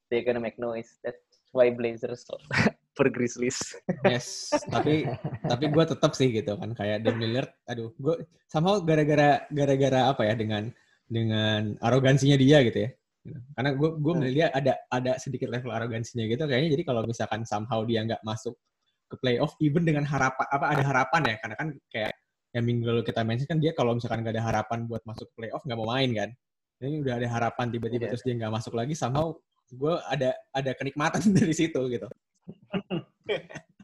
[0.09, 0.89] They gonna make noise.
[1.05, 1.21] That's
[1.53, 2.25] why Blazers
[2.99, 3.79] per Grizzlies.
[4.11, 5.07] Yes, tapi
[5.47, 7.55] tapi gue tetap sih gitu kan kayak Dame Lillard.
[7.71, 10.67] Aduh, gue somehow gara-gara gara-gara apa ya dengan
[11.07, 12.91] dengan arogansinya dia gitu ya.
[13.55, 14.21] Karena gue gue Hmm.
[14.25, 16.75] melihat dia ada ada sedikit level arogansinya gitu kayaknya.
[16.75, 18.59] Jadi kalau misalkan somehow dia nggak masuk
[19.09, 22.13] ke playoff, even dengan harapan apa ada harapan ya karena kan kayak
[22.57, 25.63] yang minggu lalu kita mention kan dia kalau misalkan nggak ada harapan buat masuk playoff
[25.65, 26.29] nggak mau main kan.
[26.81, 28.11] Ini udah ada harapan tiba-tiba Iya.
[28.17, 29.33] terus dia nggak masuk lagi somehow
[29.69, 32.09] gue ada ada kenikmatan dari situ gitu.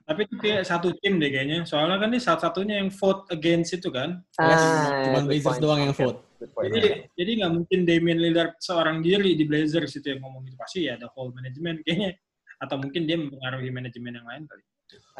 [0.04, 1.64] Tapi itu kayak satu tim deh kayaknya.
[1.64, 4.20] Soalnya kan ini salah-satunya yang vote against itu kan.
[4.36, 6.20] Ah, good Blazers doang yang vote.
[6.36, 6.70] Good point.
[6.76, 10.84] Jadi jadi nggak mungkin Damian Lillard seorang diri di Blazers itu yang ngomong itu pasti
[10.84, 12.12] ya ada whole management kayaknya.
[12.60, 14.64] Atau mungkin dia mempengaruhi manajemen yang lain kali.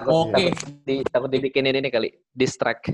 [0.04, 0.52] Oke.
[0.52, 2.92] takut, di, takut dibikinin ini kali, distract.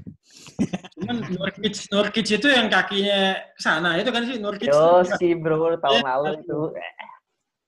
[0.97, 4.69] Cuman Nurkic, Nurkic itu yang kakinya ke sana itu kan sih Nurkic.
[4.71, 6.61] Yo sih bro, tahun lalu itu.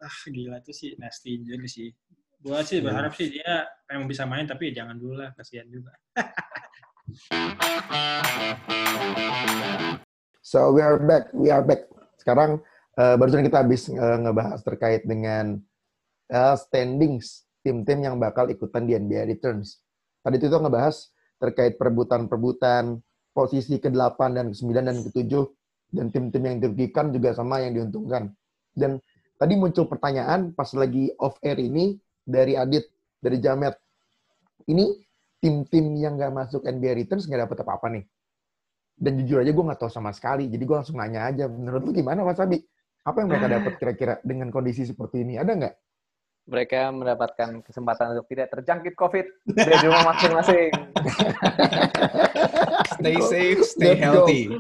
[0.03, 1.91] Ah gila itu sih nasty juga sih.
[2.43, 5.95] Gua sih berharap sih dia emang bisa main tapi ya jangan dulu lah kasihan juga.
[10.43, 11.89] So we are back, we are back.
[12.21, 12.61] Sekarang
[12.99, 15.57] eh, barusan kita habis eh, ngebahas terkait dengan
[16.29, 19.81] eh, standings tim-tim yang bakal ikutan di NBA Returns.
[20.21, 21.09] Tadi itu ngebahas
[21.41, 23.01] terkait perebutan-perebutan
[23.33, 25.33] posisi ke-8 dan ke-9 dan ke-7
[25.95, 28.29] dan tim-tim yang dirugikan juga sama yang diuntungkan.
[28.77, 29.01] Dan
[29.41, 32.87] tadi muncul pertanyaan pas lagi off air ini dari Adit,
[33.19, 33.75] dari Jamet.
[34.71, 34.85] Ini
[35.43, 38.07] tim-tim yang nggak masuk NBA Returns nggak dapat apa-apa nih
[39.03, 41.91] dan jujur aja gue nggak tahu sama sekali jadi gue langsung nanya aja menurut lu
[41.91, 42.63] gimana Mas Abi
[43.03, 45.75] apa yang mereka dapat kira-kira dengan kondisi seperti ini ada nggak
[46.43, 50.75] Mereka mendapatkan kesempatan untuk tidak terjangkit COVID dari rumah masing-masing.
[52.99, 54.51] Stay safe, stay healthy.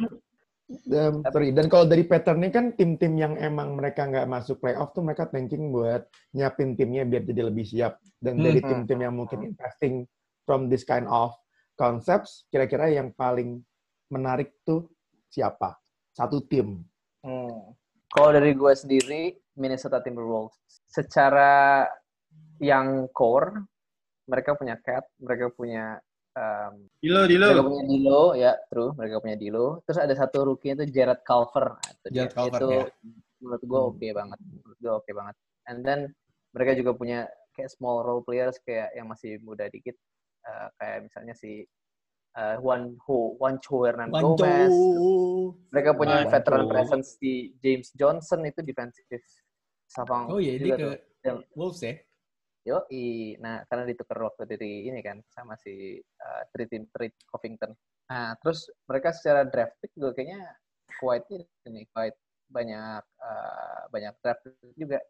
[0.89, 1.53] Dan, sorry.
[1.53, 5.69] dan kalau dari patternnya kan tim-tim yang emang mereka nggak masuk playoff tuh mereka thinking
[5.69, 8.83] buat nyiapin timnya biar jadi lebih siap dan dari Hmm.
[8.85, 10.09] tim-tim yang mungkin investing
[10.49, 11.37] from this kind of
[11.77, 13.61] concepts kira-kira yang paling
[14.09, 14.89] menarik tuh
[15.29, 15.77] siapa
[16.13, 16.81] satu tim
[17.23, 17.71] Hmm.
[18.11, 20.59] Kalau dari gue sendiri, Minnesota Timberwolves.
[20.91, 21.87] Secara
[22.59, 23.63] yang core,
[24.27, 26.03] mereka punya Cat, mereka punya
[26.37, 27.47] um, Dilo, Dilo.
[27.49, 29.67] mereka punya Dilo, ya, true, mereka punya Dilo.
[29.85, 31.77] Terus ada satu rookie itu Jared Culver.
[31.77, 32.11] Nah.
[32.13, 32.85] Jared Culver, itu ya.
[33.43, 34.39] menurut gue oke banget.
[34.41, 35.35] Menurut gue oke banget.
[35.69, 36.01] And then
[36.53, 37.19] mereka juga punya
[37.53, 39.97] kayak small role players kayak yang masih muda dikit,
[40.49, 41.65] uh, kayak misalnya si
[42.37, 44.41] uh, Juan Ho, Juan Cho Hernan Wanjo.
[44.41, 44.75] Gomez.
[45.73, 46.33] Mereka punya Wanjo.
[46.33, 49.25] veteran presence di James Johnson itu defensive
[49.93, 51.95] Savang Oh iya, dia juga ke Wolves ya?
[52.63, 52.79] Yo,
[53.43, 57.75] nah karena ditukar waktu dari ini kan sama si uh, Treat Treat Covington.
[58.07, 60.47] Nah, terus mereka secara draft pick juga kayaknya
[61.03, 61.27] quite
[61.67, 62.15] ini quite
[62.47, 65.03] banyak uh, banyak draft pick juga.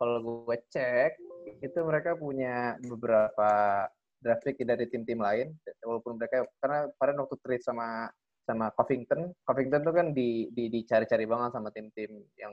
[0.00, 1.12] Kalau gue cek
[1.60, 3.84] itu mereka punya beberapa
[4.24, 5.52] draft pick dari tim-tim lain
[5.84, 8.08] walaupun mereka karena pada waktu trade sama
[8.48, 12.52] sama Covington, Covington tuh kan di, di dicari-cari banget sama tim-tim yang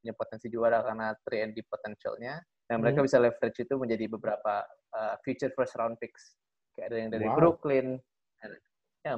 [0.00, 4.64] punya potensi juara karena 3 and potentialnya dan mereka bisa leverage itu menjadi beberapa
[4.96, 6.36] uh, future first round picks
[6.74, 7.36] kayak ada yang dari Wow.
[7.36, 8.00] Brooklyn
[8.42, 8.52] and,
[9.04, 9.14] ya,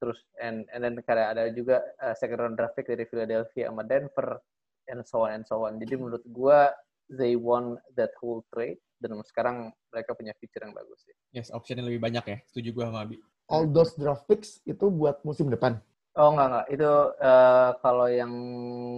[0.00, 3.84] terus and and then kayak ada juga uh, second round draft pick dari Philadelphia sama
[3.84, 4.40] Denver
[4.88, 6.72] and so on and so on jadi menurut gua
[7.12, 11.12] they won that whole trade dan sekarang mereka punya future yang bagus sih.
[11.36, 12.38] Yes, optionnya lebih banyak ya.
[12.48, 13.16] Setuju gue sama Abi.
[13.46, 15.78] all those draft picks itu buat musim depan
[16.16, 16.90] Oh enggak enggak itu
[17.20, 18.32] uh, kalau yang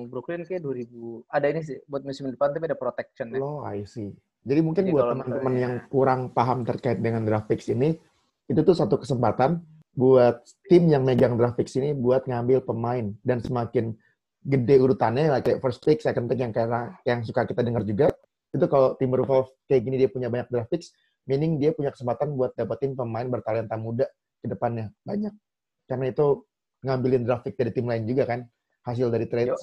[0.06, 3.42] Brooklyn kayak 2000 ada ini sih buat musim depan tapi ada protection ya.
[3.42, 4.14] Oh, I see.
[4.46, 7.98] Jadi mungkin Jadi buat teman-teman yang kurang paham terkait dengan draft picks ini,
[8.46, 9.58] itu tuh satu kesempatan
[9.98, 13.98] buat tim yang megang draft picks ini buat ngambil pemain dan semakin
[14.46, 18.14] gede urutannya like kayak first pick, second pick yang kayak yang suka kita dengar juga.
[18.54, 20.94] Itu kalau Timberwolves kayak gini dia punya banyak draft picks,
[21.26, 24.06] meaning dia punya kesempatan buat dapetin pemain bertalenta muda
[24.38, 25.34] ke depannya banyak.
[25.90, 26.46] Karena itu
[26.80, 28.40] ngambilin draft pick dari tim lain juga kan,
[28.84, 29.54] hasil dari trade.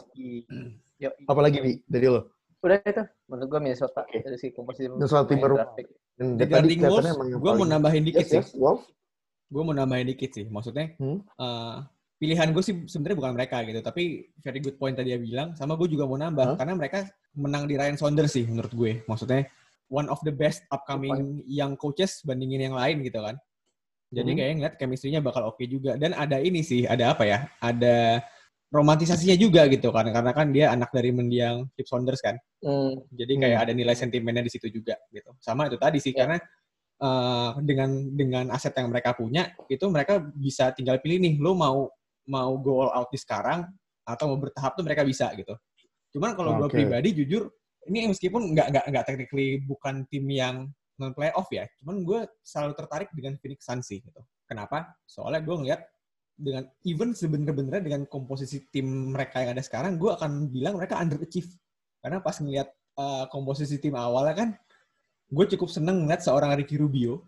[0.96, 2.32] Yo, Apalagi Wi, dari lo.
[2.64, 4.26] udah itu menurut gue Minnesota Oke.
[4.26, 5.62] dari si komposisi Minnesota Timberwolves.
[5.62, 5.88] draft pick.
[6.16, 8.40] Dan Di tadi guarding kelihatannya Wolves, yang gue mau paling- nambahin dikit Yes, sih.
[8.42, 8.82] yes, Wolf.
[9.46, 10.46] Gue mau nambahin dikit sih.
[10.48, 11.20] Maksudnya, Hmm.
[11.22, 11.76] eh,
[12.18, 13.80] pilihan gue sih sebenarnya bukan mereka gitu.
[13.84, 14.04] Tapi
[14.42, 15.54] very good point tadi dia bilang.
[15.54, 16.56] Sama gue juga mau nambah.
[16.56, 16.58] Hah?
[16.58, 17.06] Karena mereka
[17.36, 18.92] menang di Ryan Saunders sih menurut gue.
[19.06, 19.46] Maksudnya,
[19.92, 23.38] one of the best upcoming young coaches bandingin yang lain gitu kan.
[24.14, 24.38] Jadi Hmm.
[24.38, 25.98] kayak ngeliat chemistry-nya bakal oke juga.
[25.98, 27.50] Dan ada ini sih, ada apa ya?
[27.60, 28.22] Ada
[28.70, 30.06] romantisasinya juga gitu kan.
[30.14, 32.36] Karena kan dia anak dari mendiang Chip Saunders kan.
[32.62, 33.02] Hmm.
[33.12, 33.66] Jadi kayak Hmm.
[33.70, 35.32] ada nilai sentimennya di situ juga gitu.
[35.42, 36.26] Sama itu tadi sih Ya.
[36.26, 36.38] karena
[36.96, 41.92] eh, dengan dengan aset yang mereka punya itu mereka bisa tinggal pilih nih lo mau
[42.24, 43.68] mau go all out di sekarang
[44.08, 45.52] atau mau bertahap tuh mereka bisa gitu.
[46.16, 46.80] Cuman kalau gue Oke.
[46.80, 47.52] pribadi jujur
[47.92, 50.56] ini meskipun nggak nggak nggak technically bukan tim yang
[50.96, 54.22] non playoff ya, cuman gue selalu tertarik dengan Phoenix Suns sih gitu.
[54.48, 54.96] Kenapa?
[55.04, 55.82] Soalnya gue ngeliat
[56.36, 61.48] dengan even sebenarnya dengan komposisi tim mereka yang ada sekarang, gue akan bilang mereka underachieve.
[62.04, 62.70] Karena pas ngeliat
[63.00, 64.50] uh, komposisi tim awalnya kan,
[65.32, 67.24] gue cukup seneng ngeliat seorang Ricky Rubio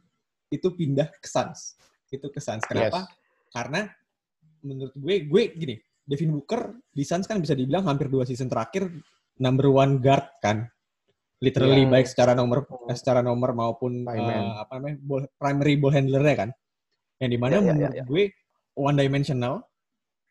[0.52, 1.76] itu pindah ke Suns.
[2.12, 2.64] Itu ke Suns.
[2.68, 3.08] Kenapa?
[3.52, 3.88] Karena
[4.64, 5.76] menurut gue, gue gini,
[6.08, 8.88] Devin Booker di Suns kan bisa dibilang hampir dua season terakhir
[9.40, 10.68] number one guard kan.
[11.38, 11.92] Literally Iya.
[11.94, 16.50] baik secara nomor eh, secara nomor maupun uh, apa namanya ball, primary ball handler-nya kan.
[17.22, 18.04] Yang di mana Iya, iya, menurut iya.
[18.10, 18.24] gue
[18.78, 19.54] one dimensional,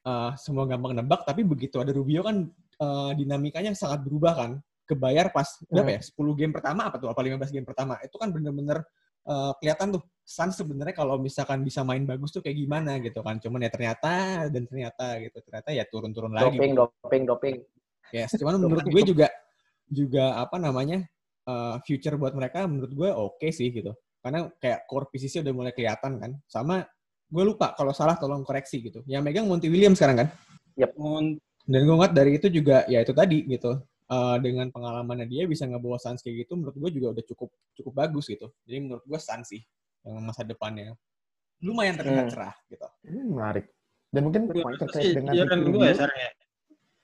[0.07, 2.51] uh, semua gampang nebak, tapi begitu ada Rubio kan
[2.83, 4.51] uh, dinamikanya sangat berubah kan.
[4.87, 6.01] Kebayar pas berapa ya?
[6.03, 7.11] 10 game pertama apa tuh?
[7.11, 7.99] Apa 15 game pertama?
[8.03, 8.87] Itu kan bener-bener
[9.27, 13.39] uh, kelihatan tuh Suns sebenarnya kalau misalkan bisa main bagus tuh kayak gimana gitu kan.
[13.39, 15.39] Cuman ya ternyata dan ternyata gitu.
[15.39, 16.59] Ternyata ya turun-turun lagi.
[16.59, 17.57] Doping, doping, doping.
[18.11, 19.27] Yes, cuman menurut gue juga
[19.87, 21.07] juga apa namanya
[21.47, 23.95] uh, future buat mereka menurut gue oke sih gitu.
[24.23, 26.35] Karena kayak core piece udah mulai kelihatan kan.
[26.51, 26.83] Sama
[27.27, 29.03] gue lupa kalau salah tolong koreksi gitu.
[29.07, 30.29] Yang megang Monty Williams sekarang kan.
[30.99, 33.83] Un- Dan gue ngeliat dari itu juga ya itu tadi gitu.
[34.07, 37.93] Uh, dengan pengalamannya dia bisa ngebawa Suns kayak gitu menurut gue juga udah cukup cukup
[38.07, 38.55] bagus gitu.
[38.63, 39.63] Jadi menurut gue Suns sih
[40.07, 40.95] yang masa depannya
[41.59, 42.35] lumayan terlihat Hmm.
[42.35, 42.87] cerah gitu.
[43.03, 43.67] Hmm, menarik.
[44.15, 44.43] Dan mungkin
[44.79, 46.31] terkait dengan Ricky gue ya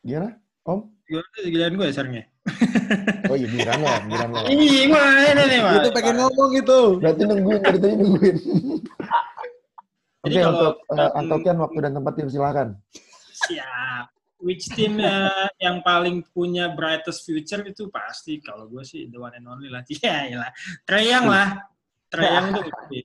[0.03, 0.31] gimana?
[0.63, 0.81] Om?
[1.13, 2.25] Gue rasa giliran gue ya sarnya.
[3.31, 4.41] Oh iya, giliran lo, giliran lo.
[4.49, 5.77] Ih, mana nih, Mas?
[5.85, 6.81] itu pengen ngomong gitu.
[7.01, 8.37] Berarti nungguin, dari tadi nungguin.
[10.25, 12.69] Oke, kalau- untuk uh, um, Antokian waktu dan tempat silakan.
[13.45, 14.07] Siap.
[14.43, 19.37] Which team eh, yang paling punya brightest future itu pasti kalau gue sih the one
[19.37, 19.85] and only lah.
[19.93, 20.51] Iya, lah.
[20.89, 21.49] Treyang lah.
[22.09, 22.99] Treyang tuh pasti.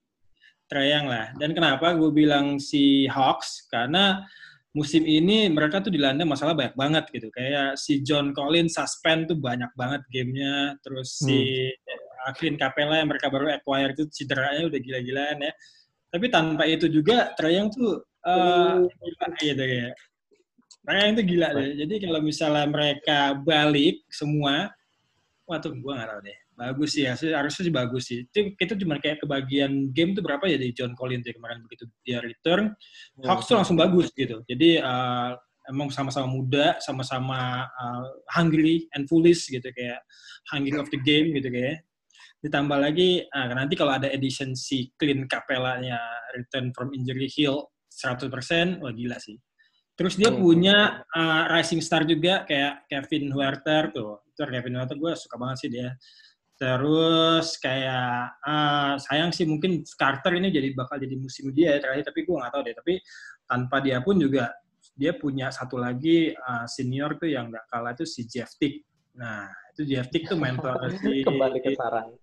[0.68, 1.26] Treyang lah.
[1.38, 3.70] Dan kenapa gue bilang si Hawks?
[3.70, 4.26] Karena
[4.76, 7.28] musim ini mereka tuh dilanda masalah banyak banget gitu.
[7.32, 10.76] Kayak si John Collins suspend tuh banyak banget gamenya.
[10.84, 11.72] Terus si
[12.36, 15.54] Clint Capella yang mereka baru acquire itu cederanya udah gila-gilaan ya.
[16.08, 19.90] Tapi tanpa itu juga Treyang tuh eh, gila gitu ya.
[20.88, 21.70] Treyang tuh gila deh.
[21.84, 24.72] Jadi kalau misalnya mereka balik semua,
[25.48, 26.40] wah tuh gue nggak tahu deh.
[26.58, 28.20] Bagus sih, harusnya, harusnya sih bagus sih.
[28.26, 31.86] Itu kita cuma kayak kebagian game tuh berapa ya dari John Collins ya kemarin begitu
[32.02, 32.74] dia return,
[33.22, 34.42] Hawks tuh langsung bagus gitu.
[34.50, 35.38] Jadi uh,
[35.70, 40.02] emang sama-sama muda, sama-sama uh, hungry and foolish gitu kayak
[40.50, 41.86] hungry of the game gitu kayak.
[42.42, 46.02] Ditambah lagi uh, nanti kalau ada edition si Clint Capella-nya
[46.34, 49.38] return from injury heal 100%, wah gila sih.
[49.98, 50.42] Terus dia Hmm.
[50.42, 54.22] punya uh, rising star juga kayak Kevin Huerter tuh.
[54.30, 55.90] Itu Kevin Huerter gue suka banget sih dia.
[56.58, 62.10] Terus kayak uh, sayang sih mungkin Carter ini jadi bakal jadi musim dia ya terakhir
[62.10, 62.76] tapi gue nggak tahu deh.
[62.76, 62.94] Tapi
[63.46, 64.50] tanpa dia pun juga
[64.98, 68.82] dia punya satu lagi uh, senior tuh yang nggak kalah itu si Jeff Tick.
[69.22, 69.46] Nah
[69.78, 72.18] itu Jeff Tick tuh mentor si Kembali ke sarang.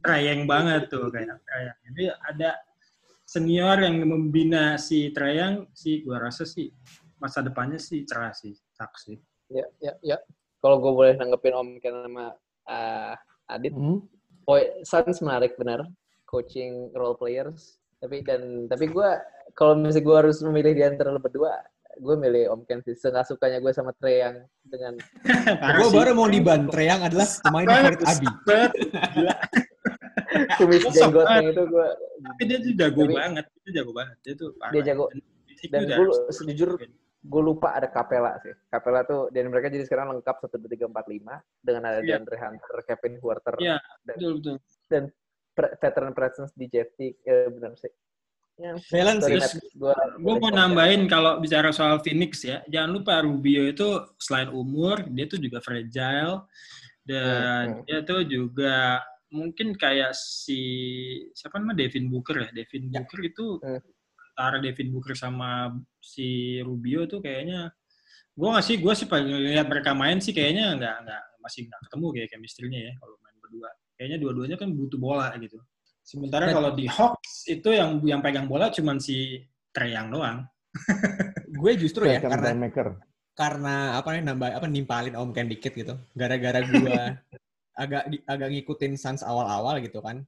[0.00, 1.78] Treyang banget tuh kayak Treyang.
[1.90, 2.50] Jadi ada
[3.26, 6.70] senior yang membina si Treyang sih gua rasa sih
[7.20, 9.14] masa depannya sih cerah sih, saksi.
[9.52, 10.16] Ya, ya, ya.
[10.64, 12.32] Kalau gue boleh nanggepin Om Ken sama
[12.68, 13.14] uh,
[13.50, 13.98] Adit, Hmm?
[14.42, 15.82] Boy, Suns menarik benar
[16.24, 17.78] coaching role players.
[17.98, 19.08] Tapi dan tapi gue
[19.52, 21.52] kalau misalnya gue harus memilih di antara lo berdua,
[21.96, 22.94] gue milih Om Ken sih.
[22.94, 24.94] Senggak sukanya gue sama Trey yang dengan
[25.78, 26.66] Gue baru mau diban.
[26.66, 28.26] Treyang adalah pemain favorit Abi.
[30.56, 31.88] Kumis jenggotnya itu gue
[32.22, 34.16] Tapi dia tuh jago Tapi- banget, dia jago banget.
[34.22, 34.72] Dia tuh parah.
[34.72, 35.04] Dia jago.
[35.60, 36.70] Dan, gue sejujur
[37.20, 38.52] gue lupa ada Capella sih.
[38.66, 42.16] Capella tuh dan mereka jadi sekarang lengkap satu dua tiga empat lima dengan ada Iya.
[42.16, 44.56] DeAndre Hunter, Kevin Huerter Iya, dan, betul betul.
[44.88, 45.02] dan
[45.52, 47.20] pre- veteran presence di Jeff Teague.
[47.22, 47.92] Ya benar sih.
[48.60, 53.88] Ya, Balance gua Gue mau nambahin kalau bicara soal Phoenix ya, jangan lupa Rubio itu
[54.20, 56.44] selain umur, dia tuh juga fragile
[57.00, 57.84] dan Hmm, hmm.
[57.88, 59.00] dia tuh juga
[59.32, 60.60] mungkin kayak si
[61.32, 63.00] siapa namanya Devin Booker ya, Devin Ya.
[63.00, 63.80] Booker itu Hmm.
[64.40, 65.68] Antara Devin Booker sama
[66.00, 67.68] si Rubio tuh kayaknya
[68.32, 71.80] gue nggak sih gue sih paling lihat mereka main sih kayaknya nggak nggak masih nggak
[71.84, 75.60] ketemu kayak chemistry-nya ya kalau main berdua kayaknya dua-duanya kan butuh bola gitu
[76.00, 80.48] sementara Dan- kalau di Hawks itu yang yang pegang bola cuman si Trae Young doang
[81.60, 82.96] Gue justru ya karena playmaker.
[83.36, 85.98] karena apa nih nambah apa nimpalin Om Ken dikit gitu.
[86.14, 86.94] Gara-gara gue
[87.82, 90.22] agak di- agak ngikutin Suns awal-awal gitu kan.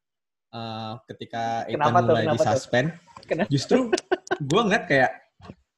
[0.50, 2.50] Eh, ketika Ethan mulai Kenapa tuh?
[3.26, 3.48] Kenapa?
[3.50, 3.88] justru
[4.40, 5.12] gue ngeliat kayak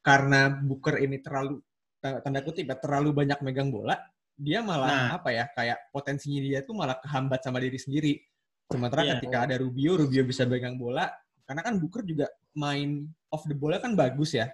[0.04, 1.60] karena Booker ini terlalu
[2.00, 3.96] tanda kutip ya, terlalu banyak megang bola,
[4.36, 5.08] dia malah Nah.
[5.16, 8.12] apa ya kayak potensinya dia tuh malah kehambat sama diri sendiri.
[8.68, 9.16] Sementara Iya.
[9.16, 11.08] ketika ada Rubio, Rubio bisa pegang bola,
[11.48, 14.52] karena kan Booker juga main off the bola kan bagus ya.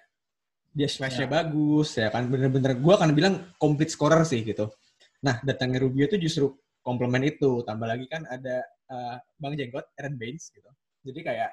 [0.70, 1.34] Dia slashnya Iya.
[1.42, 4.70] bagus ya kan bener-bener gue akan bilang complete scorer sih gitu.
[5.26, 6.54] Nah datangnya Rubio itu justru
[6.86, 7.66] komplement itu.
[7.66, 10.70] Tambah lagi kan ada uh, Bang Jenggot, Aaron Baines gitu.
[11.02, 11.50] Jadi kayak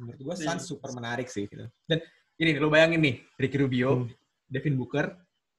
[0.00, 0.44] menurut gue Iya.
[0.50, 1.68] Suns super menarik sih gitu.
[1.84, 1.98] Dan
[2.36, 4.08] ini lo bayangin nih Ricky Rubio, Hmm.
[4.48, 5.06] Devin Booker,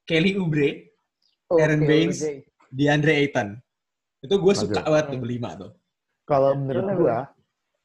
[0.04, 0.90] Kelly Oubre,
[1.48, 2.20] Oh, Aaron Baines.
[2.20, 2.48] oke.
[2.72, 3.60] DeAndre Ayton.
[4.20, 5.72] Itu gue suka banget tuh berlima tuh.
[6.24, 7.18] Kalau menurut Boleh, gua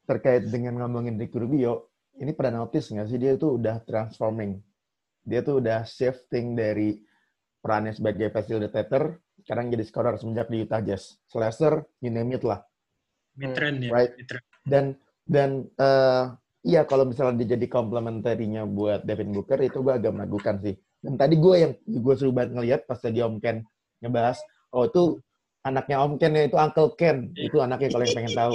[0.04, 4.62] terkait dengan ngomongin Ricky Rubio, ini pada notice nggak sih dia itu udah transforming.
[5.20, 7.02] Dia tuh udah shifting dari
[7.58, 11.18] perannya sebagai facilitator, sekarang jadi scorer semenjak di Utah Jazz.
[11.26, 12.62] Slasher, you name it lah.
[13.34, 14.14] mid-trend ya Right.
[14.14, 14.44] mid-trend.
[14.62, 14.84] Dan
[15.26, 16.24] dan eh,
[16.66, 20.74] iya kalau misalnya dia jadi komplementarinya buat Devin Booker itu gue agak meragukan sih.
[20.98, 23.62] Dan tadi gue yang gue seru banget ngeliat pas tadi Om Ken
[24.02, 24.42] ngebahas,
[24.74, 25.22] oh itu
[25.62, 28.52] anaknya Om Ken ya itu Uncle Ken, itu anaknya kalau yang pengen tahu.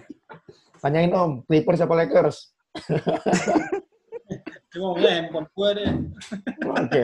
[0.84, 2.38] Tanyain Om, Clippers apa Lakers?
[4.70, 5.90] Cuma ngomongnya handphone gue deh
[6.82, 7.02] Oke.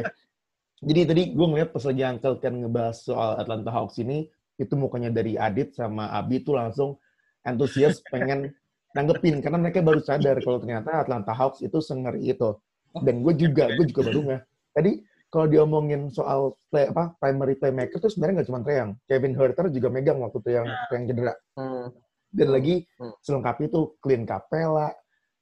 [0.81, 5.11] Jadi tadi gue ngeliat pas lagi Uncle Ken ngebahas soal Atlanta Hawks ini, itu mukanya
[5.11, 7.01] dari Adit sama Abi tuh langsung
[7.45, 8.53] antusias pengen
[8.93, 12.57] nanggepin karena mereka baru sadar kalau ternyata Atlanta Hawks itu sengeri itu.
[12.91, 14.43] Dan gue juga, gue juga baru nggak.
[14.75, 14.93] Tadi
[15.31, 18.91] kalau diomongin soal play, apa primary playmaker tuh sebenarnya nggak cuma Treyang.
[19.07, 21.35] Kevin Herter juga megang waktu itu yang yang cedera.
[21.55, 21.87] Hmm.
[22.31, 23.15] Dan lagi Hmm.
[23.23, 24.91] selengkap itu Clint Capella,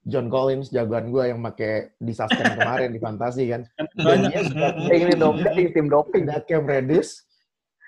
[0.04, 3.64] John Collins jagoan gue yang pakai di suspend kemarin di fantasi kan.
[3.76, 4.30] Dan banyak
[4.88, 6.24] dia ini doping, tim doping.
[6.28, 7.24] ada Cam Reddish,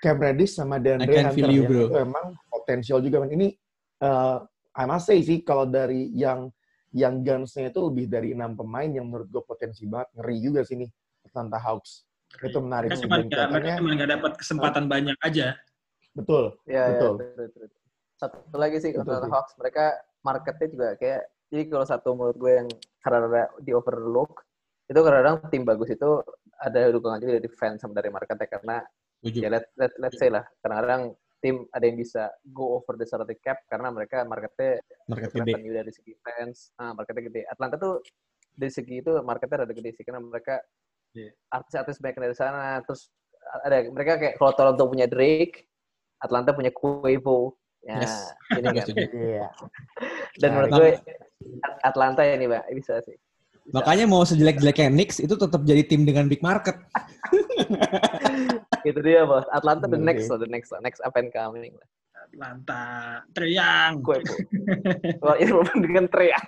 [0.01, 1.85] Cam Reddish sama DeAndre can Hunter you, bro.
[1.85, 3.21] itu emang potensial juga.
[3.21, 3.29] Man.
[3.33, 3.47] Ini
[4.01, 4.41] uh,
[4.77, 6.47] I must say sih kalau dari yang
[6.91, 10.75] yang Guns-nya itu lebih dari enam pemain yang menurut gue potensi banget ngeri juga sih
[10.75, 10.89] nih
[11.27, 12.03] Atlanta Hawks.
[12.39, 13.03] Itu menarik mereka sih.
[13.07, 15.55] cuma nggak mereka cuma nggak dapat kesempatan banyak aja
[16.11, 16.59] betul.
[16.67, 17.13] Ya, Betul.
[17.23, 17.79] ya, betul, betul.
[18.19, 19.33] Satu lagi sih Betul Atlanta sih.
[19.33, 19.85] Hawks, mereka
[20.21, 22.67] marketnya juga kayak jadi kalau satu menurut gue yang
[23.03, 24.43] karena di overlook
[24.87, 26.09] itu kadang-kadang tim bagus itu
[26.59, 28.77] ada dukungan juga dari fans sama dari marketnya karena
[29.23, 29.39] Setuju.
[29.39, 33.35] ya let, let, let's say lah kadang-kadang tim ada yang bisa go over the salary
[33.41, 34.77] cap karena mereka marketnya
[35.09, 35.53] Market gede.
[35.67, 37.41] dari segi fans, ah, marketnya gede.
[37.49, 37.99] Atlanta tuh
[38.53, 40.61] dari segi itu marketnya rada gede sih karena mereka
[41.11, 41.31] Iya.
[41.51, 42.79] artis-artis banyak dari sana.
[42.87, 43.11] Terus
[43.67, 45.67] ada mereka kayak kalau Toronto punya Drake,
[46.23, 47.57] Atlanta punya Quavo.
[47.81, 48.31] Ya, Yes.
[48.55, 48.85] ini kan.
[49.11, 49.47] Iya.
[50.39, 50.89] Dan menurut Nah, gue
[51.81, 53.17] Atlanta ini, Mbak, bisa sih.
[53.17, 53.73] Bisa.
[53.73, 56.77] Makanya mau sejelek-jeleknya Knicks itu tetap jadi tim dengan big market.
[58.85, 59.45] itu dia, Bos.
[59.53, 60.79] Atlanta the next, lah, the next, lah.
[60.81, 61.73] next up and coming.
[61.75, 61.87] lah.
[62.21, 62.83] Atlanta
[63.33, 64.35] Treyang Quavo.
[65.25, 65.51] Wah, ini
[65.81, 66.45] dengan teriak.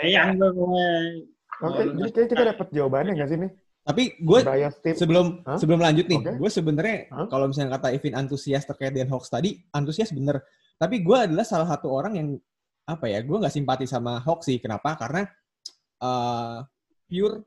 [0.00, 0.88] Treyang gue
[1.60, 3.50] Oke, jadi kayaknya kita dapat jawabannya nggak sih nih?
[3.84, 4.38] Tapi gue
[4.96, 5.60] sebelum Hah?
[5.60, 6.32] sebelum lanjut nih, Oke.
[6.40, 7.26] gue sebenarnya Hah?
[7.28, 10.40] kalau misalnya kata Evin antusias terkait dengan Hawks tadi, antusias bener.
[10.80, 12.28] Tapi gue adalah salah satu orang yang
[12.88, 14.56] apa ya, gue nggak simpati sama Hawks sih.
[14.56, 14.96] Kenapa?
[14.96, 15.28] Karena
[16.00, 16.56] eh,
[17.12, 17.44] pure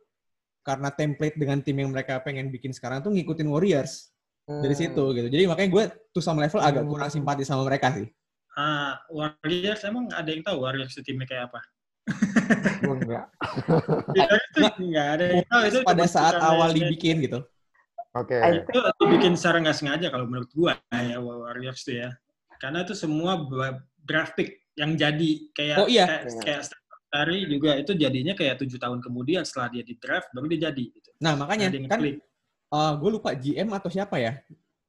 [0.63, 4.09] karena template dengan tim yang mereka pengen bikin sekarang tuh ngikutin Warriors
[4.43, 4.81] dari Hmm.
[4.81, 5.27] situ gitu.
[5.29, 6.91] Jadi makanya gue tuh sama level agak Hmm.
[6.91, 8.07] kurang simpati sama mereka sih.
[8.53, 11.59] ah Warriors emang ada yang tahu Warriors itu timnya kayak apa
[12.85, 13.25] Gue enggak.
[14.09, 17.39] Warriors itu nggak ada yang tahu itu Pada saat awal dibikin gitu.
[18.13, 18.37] Oke.
[18.37, 22.13] itu dibikin secara nggak sengaja kalau menurut gua ya Warriors tuh ya
[22.61, 23.41] karena itu semua
[23.97, 26.05] draft pick yang jadi kayak Oh, iya.
[26.05, 26.82] kayak, kayak Steph
[27.13, 30.83] Curry juga itu jadinya kayak tujuh tahun kemudian setelah dia di draft baru dia jadi
[30.89, 31.09] gitu.
[31.21, 32.17] Nah makanya yang kan ngeklik.
[32.73, 34.33] gue lupa GM atau siapa ya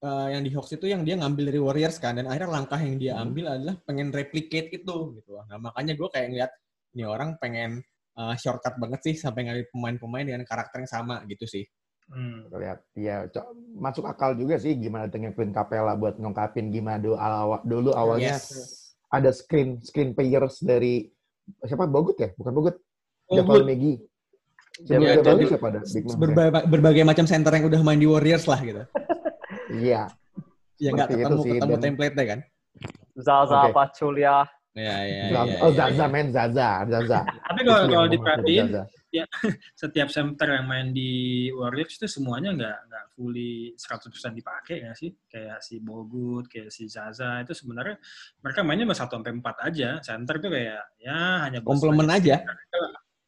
[0.01, 2.97] eh, yang di Hawks itu yang dia ngambil dari Warriors kan dan akhirnya langkah yang
[2.97, 3.29] dia Hmm.
[3.29, 6.53] ambil adalah pengen replicate itu gitu nah makanya gue kayak ngeliat
[6.97, 7.85] ini orang pengen
[8.19, 11.65] uh, shortcut banget sih sampai ngambil pemain-pemain dengan karakter yang sama gitu sih.
[12.05, 12.47] Hmm.
[12.53, 13.25] Lihat, ya
[13.81, 18.37] masuk akal juga sih gimana dengan Clint Capella buat ngungkapin gimana dulu, awal, dulu awalnya
[18.37, 18.93] yes.
[19.09, 21.09] ada screen screen players dari
[21.65, 22.77] siapa Bogut ya, bukan Bogut,
[23.33, 24.01] Javal Megi.
[24.85, 25.81] Ya, siapa ada?
[26.19, 28.83] Berbagai, berbagai macam center yang udah main di Warriors lah gitu.
[29.71, 30.11] Iya.
[30.83, 31.83] ya nggak ketemu sih, ketemu dan...
[31.87, 32.41] template-nya kan.
[33.15, 33.73] Zaza okay.
[33.73, 34.43] Pachulia.
[34.75, 36.35] Ya, ya, ya, ya, oh, Zaza, men.
[36.35, 36.83] Zaza.
[36.91, 37.23] Zaza.
[37.23, 38.75] Tapi kalau, kalau diperhatiin,
[39.15, 39.25] ya,
[39.83, 45.15] setiap center yang main di Warriors itu semuanya nggak nggak fully 100% dipakai ya sih.
[45.31, 48.03] Kayak si Bogut, kayak si Zaza, itu sebenarnya
[48.43, 49.89] mereka mainnya cuma 1 sampai 4 aja.
[50.03, 51.63] Center tuh kayak, ya hanya...
[51.63, 52.43] Komplement aja.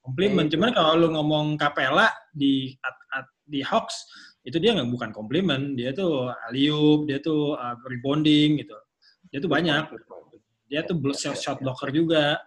[0.02, 0.50] Komplimen.
[0.50, 4.10] Cuman kalau lu ngomong Capella di at, at, di Hawks,
[4.42, 5.78] itu dia nggak bukan komplimen.
[5.78, 8.74] Dia tuh aliup, dia tuh uh, rebounding gitu.
[9.30, 9.90] Dia tuh banyak
[10.66, 12.42] dia tuh shot, shot blocker juga.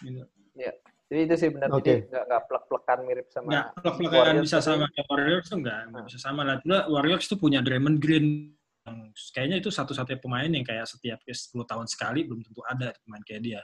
[0.00, 0.22] Gitu.
[1.10, 1.68] Jadi itu sih benar.
[1.74, 2.06] Okay.
[2.06, 3.48] Jadi nggak nggak plek-plekan mirip sama.
[3.50, 6.02] Nggak plek-plekan bisa sama kayak Warriors tuh nggak nah.
[6.06, 6.56] bisa sama lah.
[6.86, 8.54] Warriors tuh punya Draymond Green
[8.86, 13.22] yang kayaknya itu satu-satunya pemain yang kayak setiap 10 tahun sekali belum tentu ada pemain
[13.26, 13.60] kayak dia.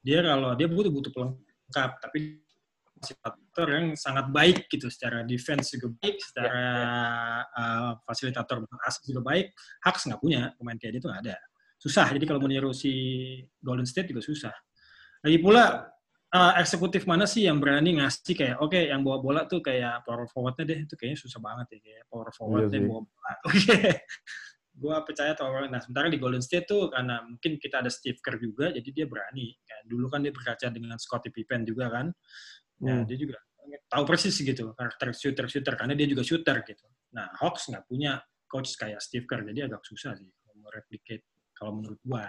[0.00, 2.40] Dia kalau dia butuh butuh pelengkap tapi
[2.98, 6.88] fasilitator yang sangat baik gitu secara defense juga baik, secara ya, ya.
[7.54, 8.56] Uh, fasilitator
[8.88, 9.54] asik juga baik.
[9.84, 11.36] Haks nggak punya pemain kayak dia tuh nggak ada
[11.78, 12.10] susah.
[12.10, 12.92] Jadi kalau meniru si
[13.62, 14.54] Golden State juga susah.
[15.22, 15.86] Lagi pula
[16.34, 20.02] uh, eksekutif mana sih yang berani ngasih kayak oke okay, yang bawa bola tuh kayak
[20.04, 23.32] power forwardnya deh itu kayaknya susah banget ya kayak power forwardnya iya bawa bola.
[23.48, 23.58] Oke.
[23.58, 23.92] Okay.
[24.78, 28.38] gue percaya power nah sementara di Golden State tuh karena mungkin kita ada Steve Kerr
[28.38, 29.50] juga jadi dia berani
[29.82, 32.06] dulu kan dia berkaca dengan Scottie Pippen juga kan
[32.86, 33.04] ya hmm.
[33.10, 33.42] dia juga
[33.90, 38.22] tahu persis gitu karakter shooter shooter karena dia juga shooter gitu nah Hawks nggak punya
[38.46, 41.24] coach kayak Steve Kerr jadi agak susah sih mau replicate
[41.54, 42.26] kalau menurut gua.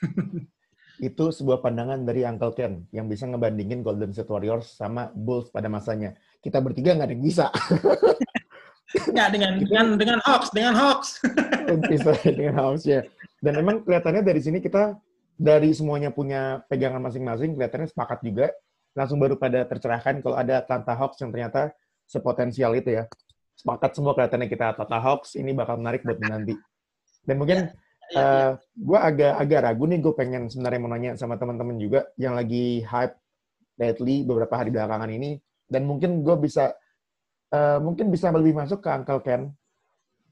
[0.98, 5.70] itu sebuah pandangan dari Uncle Ken yang bisa ngebandingin Golden State Warriors sama Bulls pada
[5.70, 6.18] masanya.
[6.42, 7.46] Kita bertiga nggak ada yang bisa.
[8.88, 11.20] Nggak dengan dengan dengan Hawks, dengan Hawks.
[11.92, 13.04] bisa dengan Hawks ya.
[13.36, 14.96] Dan emang kelihatannya dari sini kita
[15.36, 18.48] dari semuanya punya pegangan masing-masing, kelihatannya sepakat juga.
[18.96, 21.76] Langsung baru pada tercerahkan kalau ada Atlanta Hawks yang ternyata
[22.08, 23.04] sepotensial itu ya.
[23.60, 26.56] Sepakat semua kelihatannya kita Atlanta Hawks ini bakal menarik buat nanti.
[27.28, 28.22] Dan mungkin ya uh, ya.
[28.22, 32.36] Eh, gue agak agak ragu nih gue pengen sebenarnya mau nanya sama teman-teman juga yang
[32.36, 33.16] lagi hype
[33.78, 35.38] lately beberapa hari belakangan ini
[35.68, 36.72] dan mungkin gue bisa
[37.52, 39.42] uh, mungkin bisa lebih masuk ke Uncle Ken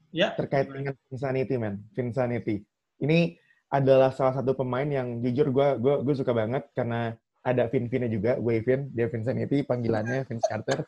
[0.09, 0.33] ya.
[0.33, 2.65] terkait dengan Vinsanity man Vinsanity
[3.01, 7.13] ini adalah salah satu pemain yang jujur gue gue gue suka banget karena
[7.47, 10.83] ada Vin Vinnya juga, gue Vin, dia Vinsanity, panggilannya Vince Carter.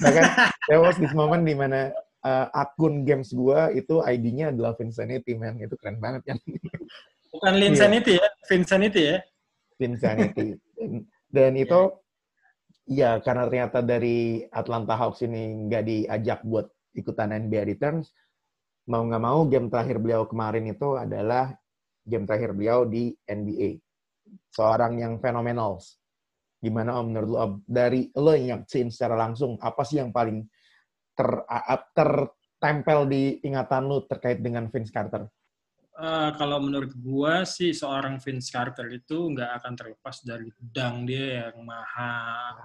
[0.00, 0.24] Bahkan
[0.72, 1.92] there was this moment di mana
[2.24, 5.60] uh, akun games gua itu ID-nya adalah Vincenity, man.
[5.60, 6.38] Itu keren banget kan.
[7.30, 9.18] Bukan Linsanity ya, Vincenity ya.
[9.78, 10.58] Vincenity.
[10.74, 10.90] Dan,
[11.30, 11.80] dan itu
[12.90, 16.66] ya karena ternyata dari Atlanta Hawks ini nggak diajak buat
[16.98, 18.10] ikutan NBA Returns,
[18.90, 21.54] mau nggak mau game terakhir beliau kemarin itu adalah
[22.02, 23.78] game terakhir beliau di NBA.
[24.50, 25.78] Seorang yang fenomenal.
[26.60, 27.52] Gimana om menurut lo om?
[27.64, 30.44] Dari lo yang nyaksiin secara langsung, apa sih yang paling
[31.14, 31.30] ter,
[32.60, 35.24] tertempel di ingatan lu terkait dengan Vince Carter?
[35.96, 41.48] Uh, kalau menurut gua sih seorang Vince Carter itu nggak akan terlepas dari dang dia
[41.48, 42.56] yang maha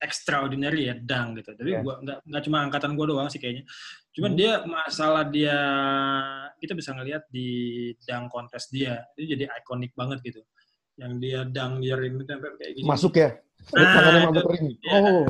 [0.00, 1.52] extraordinary ya dang gitu.
[1.52, 1.84] Tapi yeah.
[1.84, 3.64] gua nggak nggak cuma angkatan gua doang sih kayaknya.
[4.16, 4.40] Cuman hmm.
[4.40, 5.58] dia masalah dia
[6.56, 7.48] kita bisa ngelihat di
[8.08, 10.40] dang kontes dia itu jadi ikonik banget gitu.
[10.96, 12.88] Yang dia dang dia rim kayak gini.
[12.88, 13.36] Masuk ya?
[13.72, 14.92] Nah, itu, ya.
[15.00, 15.28] Oh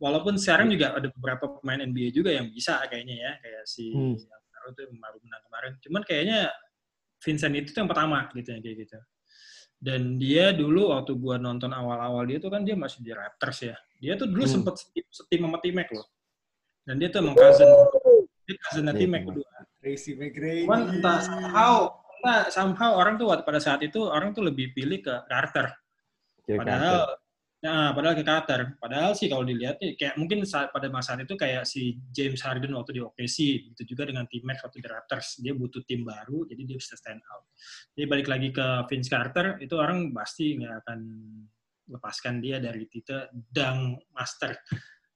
[0.00, 4.16] walaupun sekarang juga ada beberapa pemain NBA juga yang bisa kayaknya ya kayak si hmm.
[4.16, 5.72] itu baru menang kemarin.
[5.84, 6.40] Cuman kayaknya
[7.20, 8.98] Vincent itu tuh yang pertama gitu ya kayak gitu.
[9.80, 13.76] Dan dia dulu waktu gua nonton awal-awal dia tuh kan dia masih di Raptors ya.
[14.00, 14.54] Dia tuh dulu hmm.
[14.56, 14.74] sempet
[15.12, 16.08] setim sama T-Mac loh.
[16.84, 17.68] Dan dia tuh emang cousin
[18.48, 19.48] dia cousin yeah, T-Mac kedua.
[19.80, 20.64] Tracy McGrady.
[20.64, 21.72] Cuman entah somehow
[22.20, 25.72] entah somehow orang tuh pada saat itu orang tuh lebih pilih ke Carter.
[26.44, 27.19] Padahal
[27.60, 28.60] Nah, padahal ke Qatar.
[28.80, 32.72] Padahal sih kalau dilihat nih, kayak mungkin saat pada masa itu kayak si James Harden
[32.72, 35.36] waktu di OKC, itu juga dengan tim Max waktu di Raptors.
[35.44, 37.44] Dia butuh tim baru, jadi dia bisa stand out.
[37.92, 41.00] Jadi balik lagi ke Vince Carter, itu orang pasti nggak akan
[41.90, 44.56] lepaskan dia dari titel dang master.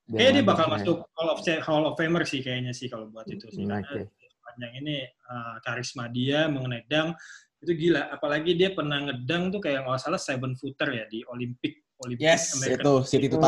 [0.04, 3.48] Kayaknya dia bakal masuk Hall of Hall of Famer sih kayaknya sih kalau buat itu
[3.48, 3.64] sih.
[3.64, 5.00] Karena sepanjang ini
[5.32, 7.16] uh, karisma dia mengenai dang
[7.64, 8.12] itu gila.
[8.12, 12.42] Apalagi dia pernah ngedang tuh kayak nggak salah seven footer ya di Olympic Olympic yes,
[12.60, 12.80] American.
[12.80, 13.40] itu City 2000.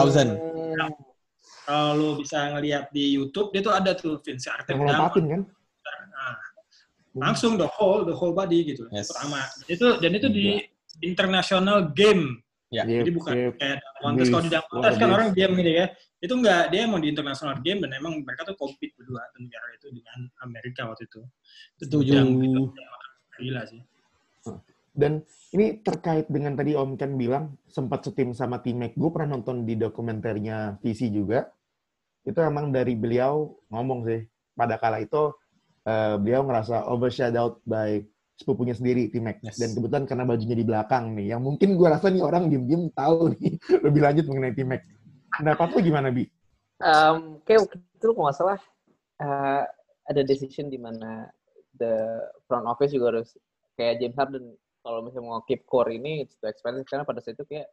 [0.77, 0.91] Nah,
[1.67, 4.75] kalau bisa ngelihat di YouTube, dia tuh ada tuh Vince Carter.
[4.75, 5.43] Yang kan?
[6.13, 6.37] Nah,
[7.17, 8.89] langsung the whole, the whole body gitu.
[8.91, 9.13] Yes.
[9.13, 9.45] Pertama.
[9.69, 10.63] Itu, dan itu di
[11.05, 12.83] international game Ya.
[12.83, 14.27] Jadi bukan kayak Dangmontes.
[14.27, 15.87] Kalau di Dangmontes kan orang diam gitu ya.
[16.19, 19.87] Itu enggak, dia emang di international game dan emang mereka tuh compete berdua negara itu
[19.95, 21.23] dengan Amerika waktu itu.
[21.79, 22.11] Itu Setuju.
[22.11, 22.63] yang gitu,
[23.39, 23.81] gila sih.
[24.97, 25.21] Dan
[25.53, 28.97] ini terkait dengan tadi Om Ken bilang sempat setim sama tim Mac.
[28.97, 31.53] Gue pernah nonton di dokumenternya VC juga.
[32.25, 34.25] Itu emang dari beliau ngomong sih.
[34.57, 35.37] Pada kala itu
[35.85, 38.01] eh, beliau ngerasa overshadowed by
[38.41, 39.45] sepupunya sendiri tim Mac.
[39.45, 39.61] Yes.
[39.61, 41.37] Dan kebetulan karena bajunya di belakang nih.
[41.37, 43.53] Yang mungkin gue rasa nih orang diem-diem tahu nih
[43.87, 44.83] lebih lanjut mengenai tim Mac.
[45.37, 46.25] Pendapat lu gimana Bi?
[46.81, 48.61] Um, kayak waktu itu kalau nggak salah
[49.21, 49.65] uh,
[50.09, 51.29] ada decision di mana
[51.77, 53.33] the front office juga harus
[53.81, 54.57] kayak James Harden
[54.87, 57.67] kalau misalnya mau keep core ini it's too expensive karena pada saat itu kayak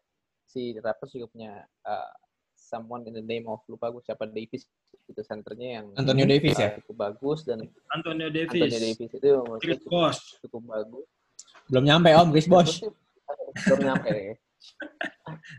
[0.49, 1.53] si Raptors juga punya
[1.86, 2.09] uh,
[2.57, 4.66] someone in the name of lupa gue siapa Davis
[5.05, 6.70] itu centernya yang Antonio Davis uh, ya?
[6.82, 9.30] cukup bagus dan Antonio Davis, Antonio Davis itu
[9.61, 10.22] Chris cukup, Bosh.
[10.41, 11.05] cukup bagus
[11.70, 12.82] Belum nyampe Om, Chris Bosh.
[13.70, 14.41] belum nyampe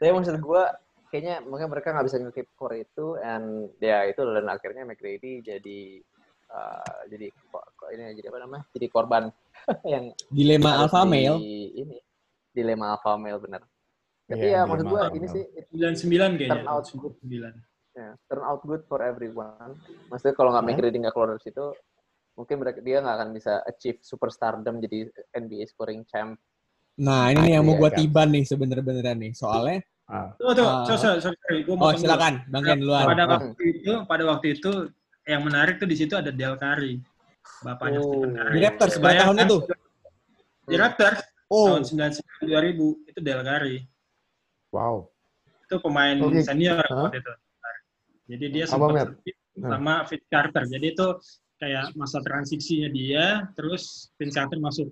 [0.00, 0.64] tapi maksud gue
[1.12, 6.02] kayaknya mungkin mereka nggak bisa nge-keep core itu and ya itu dan akhirnya McGrady jadi
[6.54, 9.24] uh, jadi ko- ko- ini jadi apa namanya jadi korban
[9.86, 11.36] yang Dilema alpha di- male.
[11.74, 11.96] ini
[12.48, 13.62] dilema alpha male bener
[14.24, 16.48] tapi Iya, ya maksud gue ini sih it 99 kayaknya.
[16.54, 17.14] Turn out good.
[17.20, 17.60] 99.
[17.92, 19.76] ya, turn out good for everyone
[20.08, 20.64] maksudnya kalau nggak.
[20.64, 21.66] McGrady nggak keluar dari situ
[22.32, 26.38] mungkin mereka dia nggak akan bisa achieve superstardom jadi NBA scoring champ
[26.96, 27.98] Nah, ini nih yang mau Iya, gue kan.
[27.98, 29.32] tiban nih sebener-beneran nih.
[29.34, 30.84] Soalnya, Ah, Tuh, tuh, Ah.
[30.86, 33.02] sorry, sorry, sorry, oh mau silakan, Bang Ken duluan.
[33.02, 33.30] Pada Ah.
[33.34, 34.70] waktu itu, pada waktu itu
[35.24, 37.00] yang menarik tuh di situ ada Del Curry,
[37.60, 38.04] bapaknya Oh.
[38.12, 38.52] Stephen Curry.
[38.52, 39.58] Di Raptors, berapa Bayangkan, tahun itu?
[40.64, 43.76] Di Raptors Oh, tahun 99 2000 itu Del Curry.
[44.70, 44.96] wow.
[45.64, 46.44] Itu pemain Oke.
[46.44, 47.32] senior waktu itu.
[48.24, 50.62] Jadi dia sempat compete sama Vince Carter.
[50.66, 51.06] Jadi itu
[51.56, 54.88] kayak masa transisinya dia, terus Vince Carter masuk.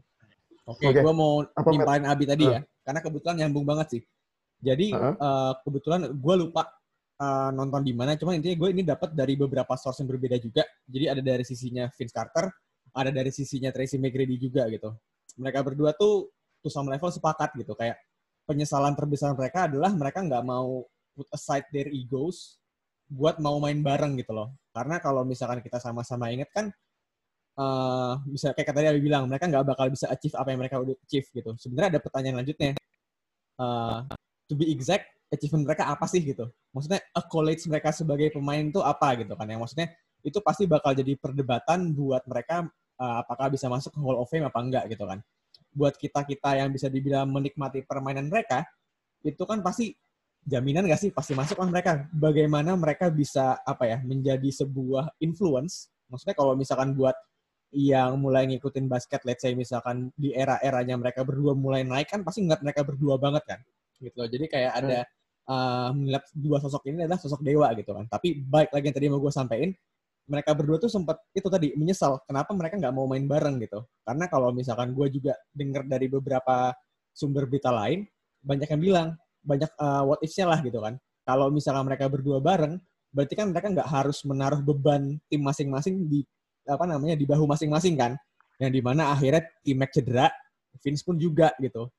[0.64, 1.00] Oke, Oke.
[1.00, 2.56] gue mau nimpalin Abi tadi Ah.
[2.56, 4.02] ya, karena kebetulan nyambung banget sih.
[4.62, 5.12] Jadi Ah.
[5.12, 6.70] eh, kebetulan gue lupa
[7.22, 10.66] eh, nonton di mana, cuman intinya gue ini dapat dari beberapa source yang berbeda juga.
[10.90, 12.50] Jadi ada dari sisinya Vince Carter,
[12.92, 14.90] ada dari sisinya Tracy McGrady juga gitu.
[15.38, 16.28] Mereka berdua tuh
[16.60, 17.96] to some level sepakat gitu, kayak
[18.46, 20.82] penyesalan terbesar mereka adalah mereka nggak mau
[21.14, 22.58] put aside their egos
[23.12, 24.56] buat mau main bareng gitu loh.
[24.72, 26.66] Karena kalau misalkan kita sama-sama ingat kan
[27.52, 30.96] eh bisa kayak tadi Abi bilang mereka nggak bakal bisa achieve apa yang mereka udah
[31.04, 31.50] achieve gitu.
[31.60, 32.72] Sebenarnya ada pertanyaan lanjutnya.
[33.60, 33.98] Eh,
[34.48, 36.52] to be exact, achievement mereka apa sih gitu?
[36.76, 39.48] Maksudnya accolades mereka sebagai pemain itu apa gitu kan?
[39.48, 39.88] Yang maksudnya
[40.22, 42.68] itu pasti bakal jadi perdebatan buat mereka
[43.00, 45.24] eh, apakah bisa masuk ke Hall of Fame apa enggak gitu kan.
[45.72, 48.68] Buat kita-kita yang bisa dibilang menikmati permainan mereka,
[49.24, 49.96] itu kan pasti
[50.42, 52.04] jaminan nggak sih pasti masuk lah mereka.
[52.12, 55.88] Bagaimana mereka bisa apa ya menjadi sebuah influence?
[56.12, 57.16] Maksudnya kalau misalkan buat
[57.72, 62.44] yang mulai ngikutin basket, let's say misalkan di era-eranya mereka berdua mulai naik kan pasti
[62.44, 63.60] ngeliat mereka berdua banget kan,
[63.96, 64.28] gitu loh.
[64.28, 65.08] Jadi kayak ada
[65.52, 68.08] uh, melihat dua sosok ini adalah sosok dewa gitu kan.
[68.08, 69.70] Tapi baik lagi yang tadi mau gue sampein,
[70.26, 73.84] mereka berdua tuh sempat itu tadi menyesal kenapa mereka nggak mau main bareng gitu.
[74.06, 76.72] Karena kalau misalkan gue juga dengar dari beberapa
[77.12, 78.08] sumber berita lain,
[78.40, 79.08] banyak yang bilang
[79.42, 80.96] banyak uh, what if-nya lah gitu kan.
[81.22, 82.80] Kalau misalkan mereka berdua bareng,
[83.12, 86.24] berarti kan mereka nggak harus menaruh beban tim masing-masing di
[86.66, 88.14] apa namanya di bahu masing-masing kan.
[88.58, 90.30] Yang di mana akhirnya tim Mac cedera,
[90.78, 91.90] Vince pun juga gitu.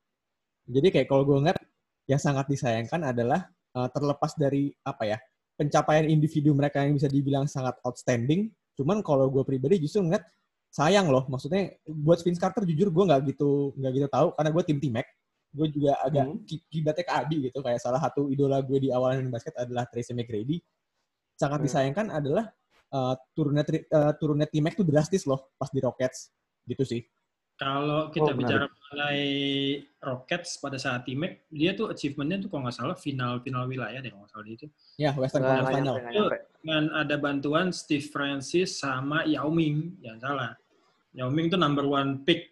[0.64, 1.60] Jadi kayak kalau gue ngeliat
[2.04, 5.18] yang sangat disayangkan adalah uh, terlepas dari apa ya
[5.54, 8.50] pencapaian individu mereka yang bisa dibilang sangat outstanding.
[8.74, 10.26] Cuman kalau gue pribadi justru ngeliat
[10.74, 11.24] sayang loh.
[11.30, 14.92] Maksudnya buat Vince Carter jujur gue nggak gitu nggak gitu tahu karena gue tim tim
[14.92, 15.06] Mac.
[15.54, 16.42] Gue juga agak Hmm.
[16.42, 17.58] ki- kibatnya ke Abi gitu.
[17.62, 20.58] Kayak salah satu idola gue di awal main basket adalah Tracy McGrady.
[21.38, 21.66] Sangat Hmm.
[21.70, 22.50] disayangkan adalah
[22.90, 23.62] uh, turunnya
[23.94, 26.34] uh, turunnya tim Mac tuh drastis loh pas di Rockets.
[26.66, 27.00] Gitu sih.
[27.54, 28.40] Kalau kita Oh, menarik.
[28.42, 29.26] bicara mengenai
[30.02, 34.26] Rockets pada saat T-Mac, dia tuh achievementnya tuh kalau nggak salah final-final wilayah deh kalau
[34.26, 34.66] nggak salah itu.
[34.98, 35.96] Ya, Western Conference Final.
[36.02, 36.38] nyampe.
[36.64, 40.50] Dengan ada bantuan Steve Francis sama Yao Ming, jangan salah.
[41.14, 42.50] Yao Ming tuh number one pick.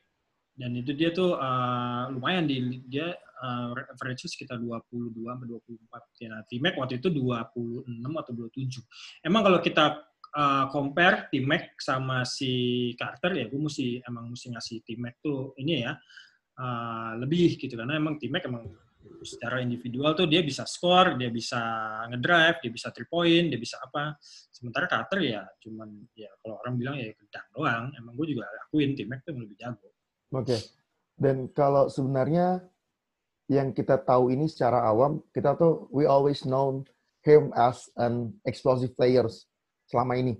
[0.54, 3.10] Dan itu dia tuh uh, lumayan di dia
[3.42, 6.22] uh, average sekitar 22 sampai 24.
[6.22, 9.26] Ya, nah, T-Mac waktu itu 26 atau 27.
[9.26, 9.98] Emang kalau kita
[10.36, 15.84] uh, compare T-Mac sama si Carter ya gue mesti emang mesti ngasih T-Mac tuh ini
[15.84, 15.92] ya
[16.58, 18.68] uh, lebih gitu karena emang T-Mac emang
[19.22, 21.58] secara individual tuh dia bisa score, dia bisa
[22.10, 24.18] ngedrive, dia bisa three point, dia bisa apa.
[24.50, 27.84] Sementara Carter ya cuman ya kalau orang bilang ya gedang doang.
[27.98, 29.88] Emang gue juga akuin T-Mac tuh yang lebih jago.
[30.34, 30.56] Oke.
[31.18, 32.62] Dan kalau sebenarnya
[33.50, 36.86] yang kita tahu ini secara awam, kita tuh we always known
[37.22, 39.46] him as an explosive players
[39.92, 40.32] selama ini.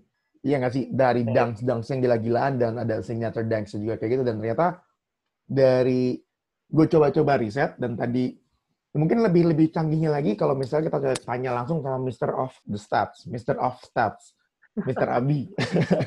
[0.43, 0.85] Iya nggak sih?
[0.89, 4.81] Dari dunks yang gila-gilaan dan ada signature dunks juga kayak gitu dan ternyata
[5.45, 6.17] dari
[6.73, 8.33] gue coba-coba riset dan tadi
[8.93, 12.29] Mungkin lebih lebih canggihnya lagi kalau misalnya kita tanya langsung sama Mr.
[12.37, 13.57] of the Stats, Mr.
[13.57, 14.37] of Stats,
[14.77, 15.09] Mr.
[15.17, 15.49] Abi.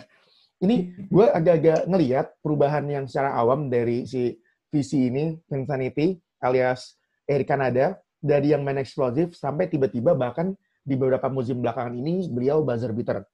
[0.64, 4.38] ini gue agak-agak ngelihat perubahan yang secara awam dari si
[4.70, 6.14] visi ini, Insanity,
[6.46, 6.94] alias
[7.26, 10.54] Eric Canada, dari yang main eksplosif sampai tiba-tiba bahkan
[10.86, 13.26] di beberapa musim belakangan ini beliau buzzer beater.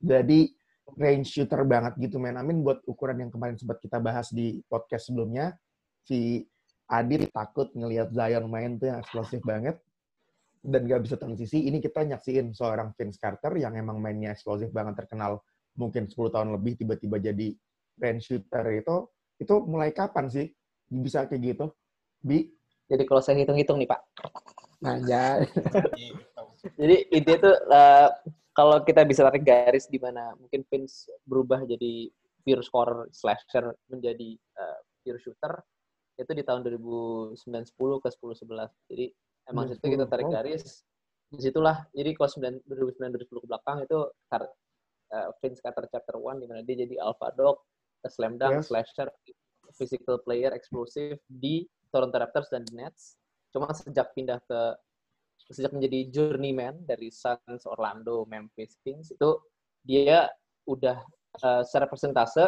[0.00, 0.50] Jadi
[0.96, 2.40] range shooter banget gitu men.
[2.40, 5.54] Amin buat ukuran yang kemarin sempat kita bahas di podcast sebelumnya.
[6.02, 6.42] Si
[6.90, 9.78] Adit takut ngelihat Zion main tuh yang eksplosif banget
[10.60, 11.62] dan gak bisa transisi.
[11.70, 15.38] Ini kita nyaksiin seorang Vince Carter yang emang mainnya eksplosif banget terkenal
[15.78, 17.54] mungkin 10 tahun lebih tiba-tiba jadi
[18.02, 18.96] range shooter itu
[19.38, 20.50] itu mulai kapan sih
[20.90, 21.66] bisa kayak gitu?
[22.20, 22.50] Bi?
[22.90, 24.00] Jadi kalau saya hitung-hitung nih Pak.
[24.82, 25.38] Nah, ya.
[26.74, 28.08] jadi intinya tuh uh,
[28.60, 32.12] kalau kita bisa tarik garis di mana mungkin Vince berubah jadi
[32.44, 35.64] pure scorer slasher menjadi uh, pure shooter
[36.20, 38.92] itu di tahun 2009 10 ke 10 11.
[38.92, 39.06] Jadi
[39.48, 40.84] emang situ kita tarik garis
[41.32, 42.28] di situlah jadi kalau
[42.68, 43.98] 2009 2010 ke belakang itu
[44.28, 47.64] uh, Vince Carter chapter 1 di mana dia jadi alpha dog,
[48.04, 48.68] slam dunk, yes.
[48.68, 49.08] slasher,
[49.72, 53.16] physical player, explosive di Toronto Raptors dan Nets.
[53.56, 54.60] Cuma sejak pindah ke
[55.50, 59.30] sejak menjadi journeyman dari Suns, Orlando, Memphis Kings itu
[59.82, 60.30] dia
[60.66, 61.02] udah
[61.42, 62.46] uh, secara persentase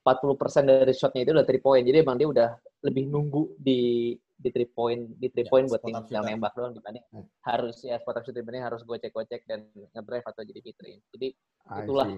[0.00, 1.84] 40% dari shotnya itu udah three point.
[1.84, 2.50] Jadi emang dia udah
[2.88, 7.04] lebih nunggu di di three point di three ya, point buat tinggal nembak doang dibanding
[7.12, 7.28] hmm.
[7.44, 11.04] harus ya spot up shooter dibanding harus gue cek cek dan ngedrive atau jadi range.
[11.12, 11.28] Jadi
[11.84, 12.08] itulah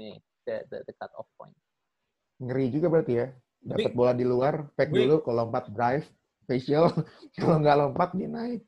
[0.00, 0.16] ini
[0.48, 1.52] the, the, the cut off point.
[2.40, 3.28] Ngeri juga berarti ya.
[3.64, 6.04] Dapat bola di luar, pack dulu, kalau lompat drive,
[6.44, 6.92] facial,
[7.40, 8.60] kalau nggak lompat dia naik.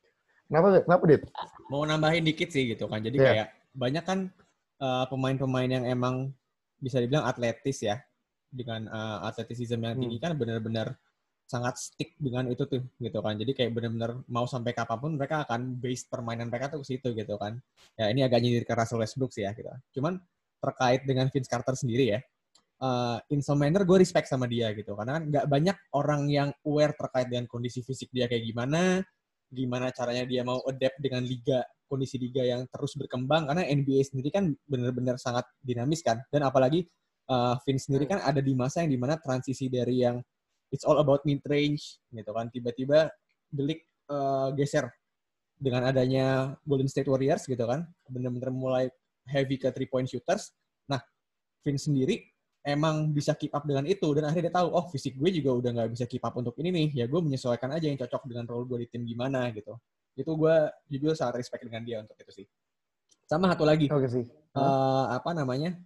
[0.46, 1.22] Kenapa, kenapa, Dit?
[1.66, 3.02] Mau nambahin dikit sih gitu kan.
[3.02, 3.26] Jadi yeah.
[3.26, 4.18] kayak banyak kan
[4.76, 6.14] pemain eh, pemain-pemain yang emang
[6.78, 7.98] bisa dibilang atletis ya.
[8.46, 10.24] Dengan uh, atletisisme yang tinggi hmm.
[10.24, 10.96] kan benar-benar
[11.46, 13.34] sangat stick dengan itu tuh gitu kan.
[13.38, 17.14] Jadi kayak benar-benar mau sampai kapan pun mereka akan base permainan mereka tuh ke situ
[17.14, 17.58] gitu kan.
[17.98, 19.68] Ya ini agak nyindir ke Russell Westbrook sih ya gitu.
[19.98, 20.18] Cuman
[20.62, 22.20] terkait dengan Vince Carter sendiri ya.
[22.76, 26.52] Uh, in some manner gue respect sama dia gitu karena kan nggak banyak orang yang
[26.60, 29.00] aware terkait dengan kondisi fisik dia kayak gimana
[29.56, 33.48] gimana caranya dia mau adapt dengan liga kondisi liga yang terus berkembang.
[33.48, 36.20] Karena NBA sendiri kan benar-benar sangat dinamis kan.
[36.28, 36.84] Dan apalagi
[37.32, 40.20] uh, Vince sendiri kan ada di masa yang di mana transisi dari yang
[40.68, 43.06] it's all about mid range gitu kan tiba-tiba
[43.48, 44.90] delik uh, geser
[45.56, 47.86] dengan adanya Golden State Warriors gitu kan.
[48.10, 48.84] Benar-benar mulai
[49.24, 50.52] heavy ke three point shooters.
[50.90, 51.00] Nah
[51.64, 52.35] Vince sendiri
[52.66, 54.10] emang bisa keep up dengan itu.
[54.10, 56.74] Dan akhirnya dia tahu oh fisik gue juga udah nggak bisa keep up untuk ini
[56.74, 56.88] nih.
[57.00, 59.78] Ya gue menyesuaikan aja yang cocok dengan role gue di tim gimana gitu.
[60.18, 60.56] Itu gue
[60.90, 62.46] jujur sangat respect dengan dia untuk itu sih.
[63.30, 63.86] Sama satu lagi.
[63.86, 64.26] Okay, sih.
[64.58, 65.78] Uh, apa namanya?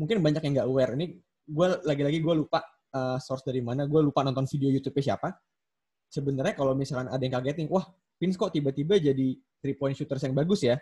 [0.00, 0.92] Mungkin banyak yang nggak aware.
[0.96, 1.06] Ini
[1.44, 2.64] gue lagi-lagi gue lupa
[2.96, 3.84] uh, source dari mana.
[3.84, 5.36] Gue lupa nonton video YouTube siapa.
[6.08, 7.88] Sebenarnya kalau misalkan ada yang kaget nih wah
[8.20, 10.76] Vince kok tiba-tiba jadi three point shooters yang bagus ya?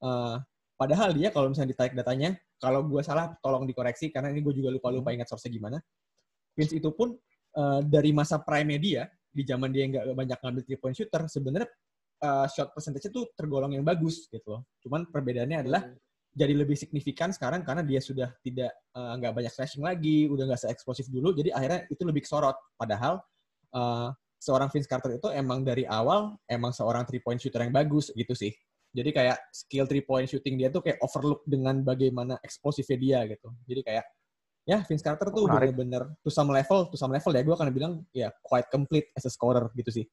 [0.00, 0.40] Uh,
[0.80, 4.72] Padahal dia kalau misalnya ditarik datanya, kalau gue salah tolong dikoreksi karena ini gue juga
[4.72, 5.20] lupa-lupa hmm.
[5.20, 5.76] ingat source gimana.
[6.56, 7.12] Vince itu pun
[7.60, 11.68] uh, dari masa prime dia di zaman dia nggak banyak ngambil three point shooter, sebenarnya
[12.24, 14.64] uh, shot percentage itu tergolong yang bagus gitu loh.
[14.80, 16.00] Cuman perbedaannya adalah hmm.
[16.32, 20.48] jadi lebih signifikan sekarang karena dia sudah tidak eh, nggak uh, banyak slashing lagi, udah
[20.48, 22.56] nggak se-eksplosif dulu, jadi akhirnya itu lebih kesorot.
[22.80, 23.20] Padahal
[23.76, 24.08] uh,
[24.40, 28.32] seorang Vince Carter itu emang dari awal emang seorang three point shooter yang bagus gitu
[28.32, 28.56] sih.
[28.90, 33.48] Jadi kayak skill three point shooting dia tuh kayak overlook dengan bagaimana eksplosifnya dia gitu.
[33.70, 34.06] Jadi kayak
[34.66, 37.92] ya Vince Carter tuh bener-bener to some level, to some level ya gue akan bilang
[38.10, 40.06] ya quite complete as a scorer gitu sih.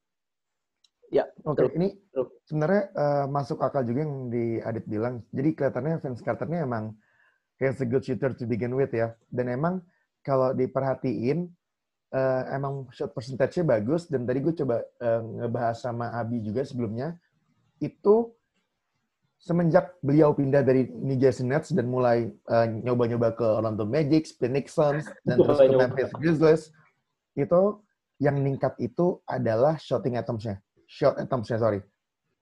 [1.08, 1.56] Ya, oke.
[1.56, 1.72] Okay.
[1.72, 1.88] Ini
[2.44, 5.24] sebenarnya uh, masuk akal juga yang di Adit bilang.
[5.32, 6.92] Jadi kelihatannya Vince Carter ini emang
[7.56, 9.16] kayak a good shooter to begin with ya.
[9.32, 9.80] Dan emang
[10.20, 11.48] kalau diperhatiin
[12.12, 17.16] uh, emang shot percentage-nya bagus dan tadi gue coba uh, ngebahas sama Abi juga sebelumnya
[17.80, 18.28] itu
[19.38, 24.74] semenjak beliau pindah dari New Jersey Nets dan mulai uh, nyoba-nyoba ke Orlando Magic, Phoenix
[24.74, 26.62] Suns, dan terus ke Memphis Grizzlies,
[27.38, 27.62] itu
[28.18, 30.58] yang meningkat itu adalah shooting attempts-nya.
[30.90, 31.80] Shot attempts-nya, sorry.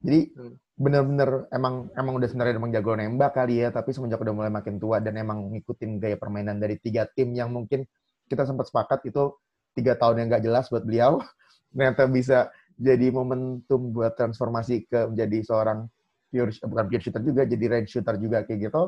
[0.00, 0.54] Jadi hmm.
[0.76, 4.80] bener-bener emang emang udah sebenarnya emang jago nembak kali ya, tapi semenjak udah mulai makin
[4.80, 7.84] tua dan emang ngikutin gaya permainan dari tiga tim yang mungkin
[8.28, 9.36] kita sempat sepakat itu
[9.76, 11.20] tiga tahun yang gak jelas buat beliau,
[11.76, 15.88] ternyata bisa jadi momentum buat transformasi ke menjadi seorang
[16.28, 18.82] pure bukan pure shooter juga jadi range shooter juga kayak gitu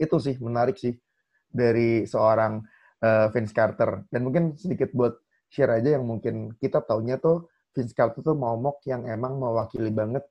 [0.00, 0.94] itu sih menarik sih
[1.48, 2.58] dari seorang
[3.04, 5.14] uh, Vince Carter dan mungkin sedikit buat
[5.48, 10.26] share aja yang mungkin kita taunya tuh Vince Carter tuh momok yang emang mewakili banget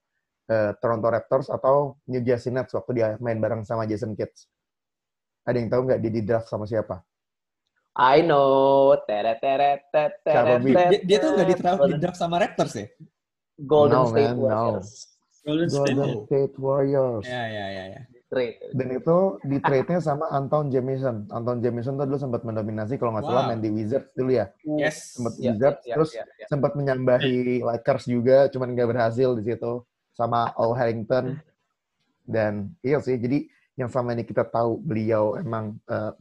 [0.51, 4.32] uh, Toronto Raptors atau New Jersey Nets waktu dia main bareng sama Jason Kidd.
[5.43, 7.03] Ada yang tahu nggak dia di draft sama siapa?
[7.99, 8.95] I know.
[9.05, 10.59] Teret teret teret.
[10.64, 12.88] Dia, dia tuh nggak di draft, sama Raptors ya?
[13.59, 14.82] Golden No, State man, no.
[15.44, 15.96] Golden State.
[15.96, 17.26] Golden State Warriors.
[17.28, 18.02] Ya, ya, ya, ya.
[18.34, 18.58] Trade.
[18.74, 21.30] Dan itu di trade-nya sama Anton Jamison.
[21.30, 23.50] Anton Jamison tuh dulu sempat mendominasi kalau nggak salah Wow.
[23.54, 24.50] main di Wizards dulu ya.
[24.66, 25.14] Yes.
[25.22, 26.48] Sempat Ya, Wizards, ya, terus ya, ya.
[26.50, 29.74] sempat menyambahi Lakers juga, cuman nggak berhasil di situ.
[30.18, 31.38] Sama Al Harrington.
[32.26, 36.12] Dan iya sih, jadi yang selama ini kita tahu beliau emang eh,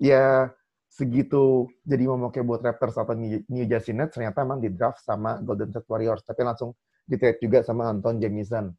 [0.00, 0.50] ya
[0.86, 5.72] segitu jadi momoknya buat Raptors atau New Jersey Nets ternyata emang di draft sama Golden
[5.72, 8.70] State Warriors tapi langsung di trade juga sama Anton Jamison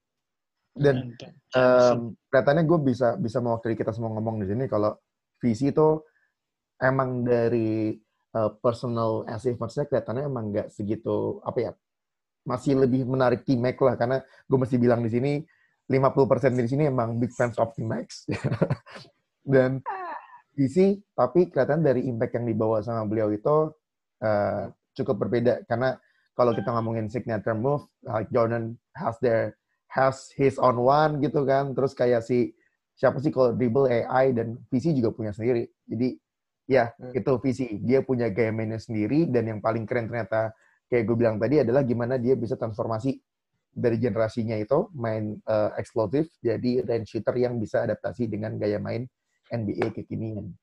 [0.73, 1.13] dan
[1.53, 4.97] um, kelihatannya gue bisa bisa mewakili kita semua ngomong di sini kalau
[5.37, 6.01] visi itu
[6.81, 7.93] emang dari
[8.33, 11.71] uh, personal achievementsnya kelihatannya emang nggak segitu apa ya
[12.43, 13.95] masih lebih menarik T-Mac lah.
[13.95, 15.31] Karena gue mesti bilang di sini
[15.87, 18.27] 50% di sini emang big fans of T-Max
[19.53, 19.83] dan
[20.55, 23.71] visi tapi kelihatan dari impact yang dibawa sama beliau itu
[24.23, 24.63] uh,
[24.95, 25.63] cukup berbeda.
[25.67, 25.95] Karena
[26.33, 29.53] kalau kita ngomongin signature move like Jordan has their
[29.89, 31.77] has his own one gitu kan.
[31.77, 32.53] Terus kayak si
[32.93, 35.69] siapa sih kalau dribble AI dan VC juga punya sendiri.
[35.85, 36.17] Jadi
[36.63, 37.11] ya Hmm.
[37.11, 40.55] itu VC dia punya gaya mainnya sendiri dan yang paling keren ternyata
[40.87, 43.19] kayak gue bilang tadi adalah gimana dia bisa transformasi
[43.73, 49.03] dari generasinya itu main uh, eksplosif jadi range shooter yang bisa adaptasi dengan gaya main
[49.49, 50.55] NBA kekinian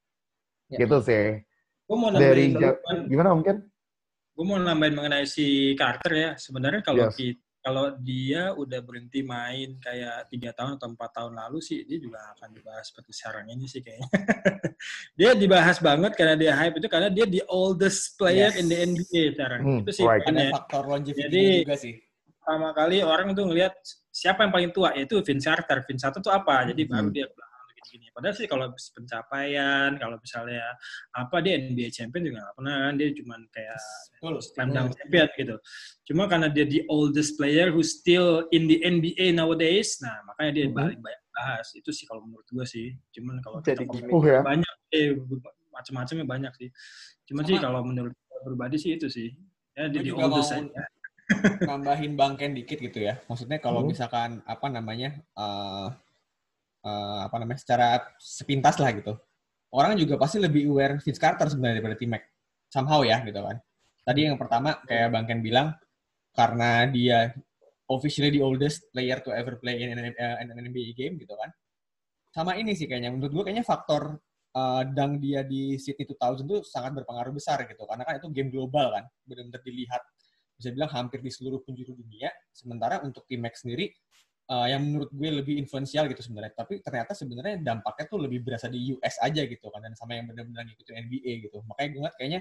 [0.71, 0.87] Ya.
[0.87, 1.43] gitu sih.
[1.85, 3.67] Gue mau dari ja- gimana mungkin
[4.31, 6.31] gue mau nambahin mengenai si Carter ya.
[6.35, 7.17] Sebenarnya kalau Yes.
[7.17, 12.01] ki- kalau dia udah berhenti main kayak tiga tahun atau empat tahun lalu sih, dia
[12.01, 14.09] juga akan dibahas seperti sekarang ini sih kayaknya.
[15.21, 18.57] dia dibahas banget karena dia hype itu karena dia the oldest player Yes.
[18.57, 19.61] in the NBA sekarang.
[19.61, 20.25] Hmm, itu sih right.
[20.25, 20.51] Ada poinnya.
[20.57, 21.95] faktor longevity Jadi- juga sih.
[22.41, 23.77] pertama kali orang tuh ngelihat
[24.11, 25.85] siapa yang paling tua yaitu Vince Carter.
[25.85, 26.65] Vince Carter tuh apa?
[26.65, 27.15] Jadi baru Hmm.
[27.15, 27.50] dia bilang
[27.91, 28.15] gini-gini.
[28.15, 30.63] Padahal sih kalau pencapaian, kalau misalnya
[31.11, 32.93] apa dia NBA champion juga nggak pernah kan.
[32.95, 33.79] Dia cuma kayak
[34.15, 34.35] Betul.
[34.41, 35.57] slam dunk champion gitu.
[36.07, 40.65] Cuma karena dia the oldest player who still in the NBA nowadays, nah makanya dia
[40.67, 40.75] Mhm.
[40.75, 41.67] balik banyak bahas.
[41.75, 42.95] Itu sih kalau menurut gua sih.
[43.11, 44.15] Cuman kalau Jadi kita gimmick.
[44.15, 45.09] uh ya banyak eh
[45.71, 46.69] macam-macamnya banyak sih.
[47.27, 49.35] Cuma sih kalau menurut pribadi sih itu sih.
[49.75, 50.83] Ya, dia the oldest mau- aja.
[51.63, 53.23] nambahin bangken dikit gitu ya.
[53.31, 53.95] Maksudnya kalau Hmm.
[53.95, 55.89] misalkan apa namanya eh
[56.85, 59.17] eh, apa namanya secara sepintas lah gitu.
[59.71, 62.23] Orang juga pasti lebih aware Vince Carter sebenarnya daripada T-Mac.
[62.71, 63.57] Somehow ya gitu kan.
[64.03, 65.75] Tadi yang pertama kayak Bang Ken bilang
[66.35, 67.31] karena dia
[67.91, 71.51] officially the oldest player to ever play in an, uh, NBA game gitu kan.
[72.31, 74.19] Sama ini sih kayaknya menurut gue kayaknya faktor
[74.55, 78.51] uh, dang dia di Sydney 2000 itu sangat berpengaruh besar gitu karena kan itu game
[78.51, 80.03] global kan benar-benar dilihat
[80.59, 83.91] bisa bilang hampir di seluruh penjuru dunia sementara untuk tim Max sendiri
[84.51, 86.53] uh, yang menurut gue lebih influensial gitu sebenarnya.
[86.59, 90.27] Tapi ternyata sebenarnya dampaknya tuh lebih berasa di US aja gitu kan dan sama yang
[90.27, 91.63] benar-benar ngikutin NBA gitu.
[91.71, 92.41] Makanya gue ngeliat kayaknya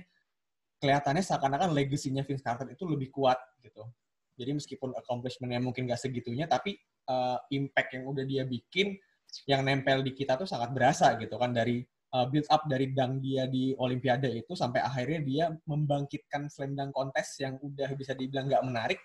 [0.79, 3.85] kelihatannya seakan-akan legasinya Vince Carter itu lebih kuat gitu.
[4.39, 6.79] Jadi meskipun accomplishment-nya mungkin gak segitunya tapi
[7.11, 8.95] uh, impact yang udah dia bikin
[9.45, 11.83] yang nempel di kita tuh sangat berasa gitu kan dari
[12.15, 16.95] uh, build up dari dang dia di Olimpiade itu sampai akhirnya dia membangkitkan slam dunk
[16.95, 18.99] kontes yang udah bisa dibilang nggak menarik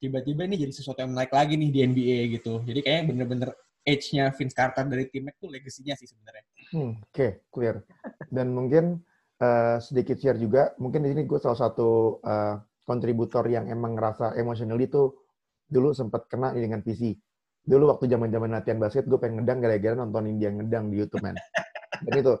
[0.00, 3.50] tiba-tiba ini jadi sesuatu yang menarik lagi nih di NBA gitu jadi kayaknya bener-bener
[3.86, 6.44] age-nya Vince Carter dari tim tuh legasinya sih sebenarnya
[6.74, 7.86] Hmm, Oke, clear.
[8.26, 8.98] Dan mungkin
[9.38, 14.34] eh, sedikit share juga, mungkin di sini gue salah satu eh, kontributor yang emang ngerasa
[14.34, 15.14] emosional itu
[15.66, 17.14] dulu sempat kena dengan PC.
[17.66, 21.34] Dulu waktu zaman-zaman latihan basket, gue pengen ngedang gara-gara nontonin dia ngedang di YouTube, man.
[22.02, 22.34] Dan itu,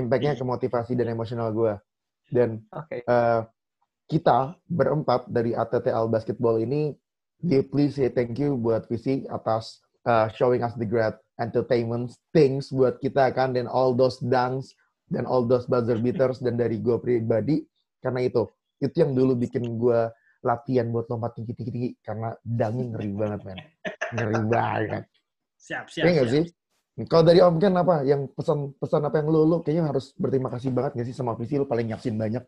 [0.00, 1.72] impact-nya ke motivasi dan emosional gue.
[2.32, 3.04] Dan Oke.
[3.04, 3.40] eh,
[4.12, 6.92] kita berempat dari ATTL Basketball ini
[7.40, 13.00] deeply say thank you buat Visi atas uh, showing us the great entertainment things buat
[13.00, 14.76] kita kan dan all those dunks
[15.08, 17.64] dan all those buzzer beaters dan dari gue pribadi.
[18.04, 18.44] Karena itu
[18.84, 20.12] itu yang dulu bikin gue
[20.44, 23.58] latihan buat lompat tinggi tinggi tinggi karena dangnya ngeri banget men.
[24.12, 25.04] Ngeri banget.
[25.56, 26.04] Siap, siap.
[26.04, 26.36] Iya nggak siap.
[26.36, 26.44] sih?
[27.08, 30.52] Kalau dari Om Ken apa yang pesan pesan apa yang lu lu kayaknya harus berterima
[30.52, 32.44] kasih banget nggak sih sama Visi lu paling nyapsin banyak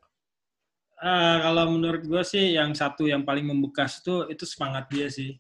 [0.95, 5.35] Eh, kalau menurut gue sih yang satu yang paling membekas tuh itu semangat dia sih.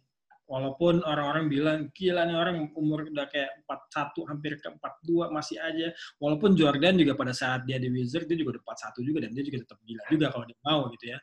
[0.44, 5.88] Walaupun orang-orang bilang gila nih orang umur udah kayak 41 hampir ke 42 masih aja.
[6.20, 9.44] Walaupun Jordan juga pada saat dia di Wizard dia juga udah 41 juga dan dia
[9.46, 11.18] juga tetap gila juga kalau dia mau gitu ya.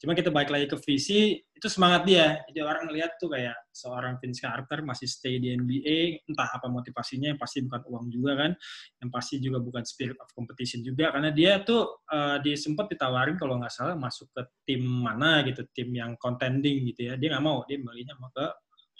[0.00, 2.42] Cuma kita balik lagi ke visi itu semangat dia.
[2.50, 7.30] Jadi orang ngeliat tuh kayak seorang Vince Carter masih stay di NBA, entah apa motivasinya
[7.30, 8.52] yang pasti bukan uang juga kan,
[8.98, 13.38] yang pasti juga bukan spirit of competition juga karena dia tuh uh, dia sempat ditawarin
[13.38, 17.14] kalau nggak salah masuk ke tim mana gitu, tim yang contending gitu ya.
[17.14, 18.46] Dia nggak mau, dia balinya mau ke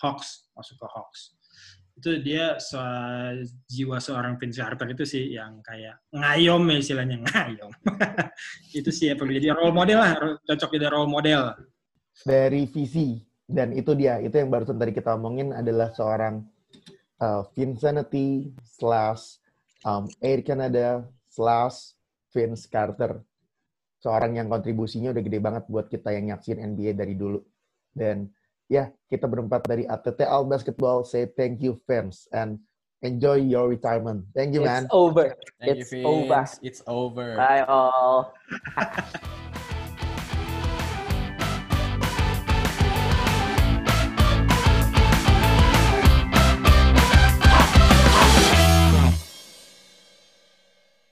[0.07, 1.35] Hawks, masuk ke Hawks.
[1.95, 2.59] Itu dia
[3.71, 7.71] jiwa seorang Vince Carter itu sih yang kayak ngayom ya istilahnya, ngayom.
[8.79, 11.55] itu sih ya perlu jadi role model lah, cocok jadi role model.
[12.23, 16.49] Dari visi Dan itu dia, itu yang barusan tadi kita omongin adalah seorang
[17.21, 19.37] uh, Vincenity slash
[19.85, 21.93] um, Air Canada slash
[22.33, 23.21] Vince Carter.
[24.01, 27.45] Seorang yang kontribusinya udah gede banget buat kita yang nyaksin NBA dari dulu.
[27.93, 28.33] Dan
[28.65, 32.57] ya, kita berempat dari ATT All Basketball say thank you Vince and
[33.05, 34.25] enjoy your retirement.
[34.33, 34.89] Thank you, man.
[34.89, 35.37] It's over.
[35.61, 36.45] Thank It's you, over.
[36.65, 37.37] It's over.
[37.37, 38.33] Bye all.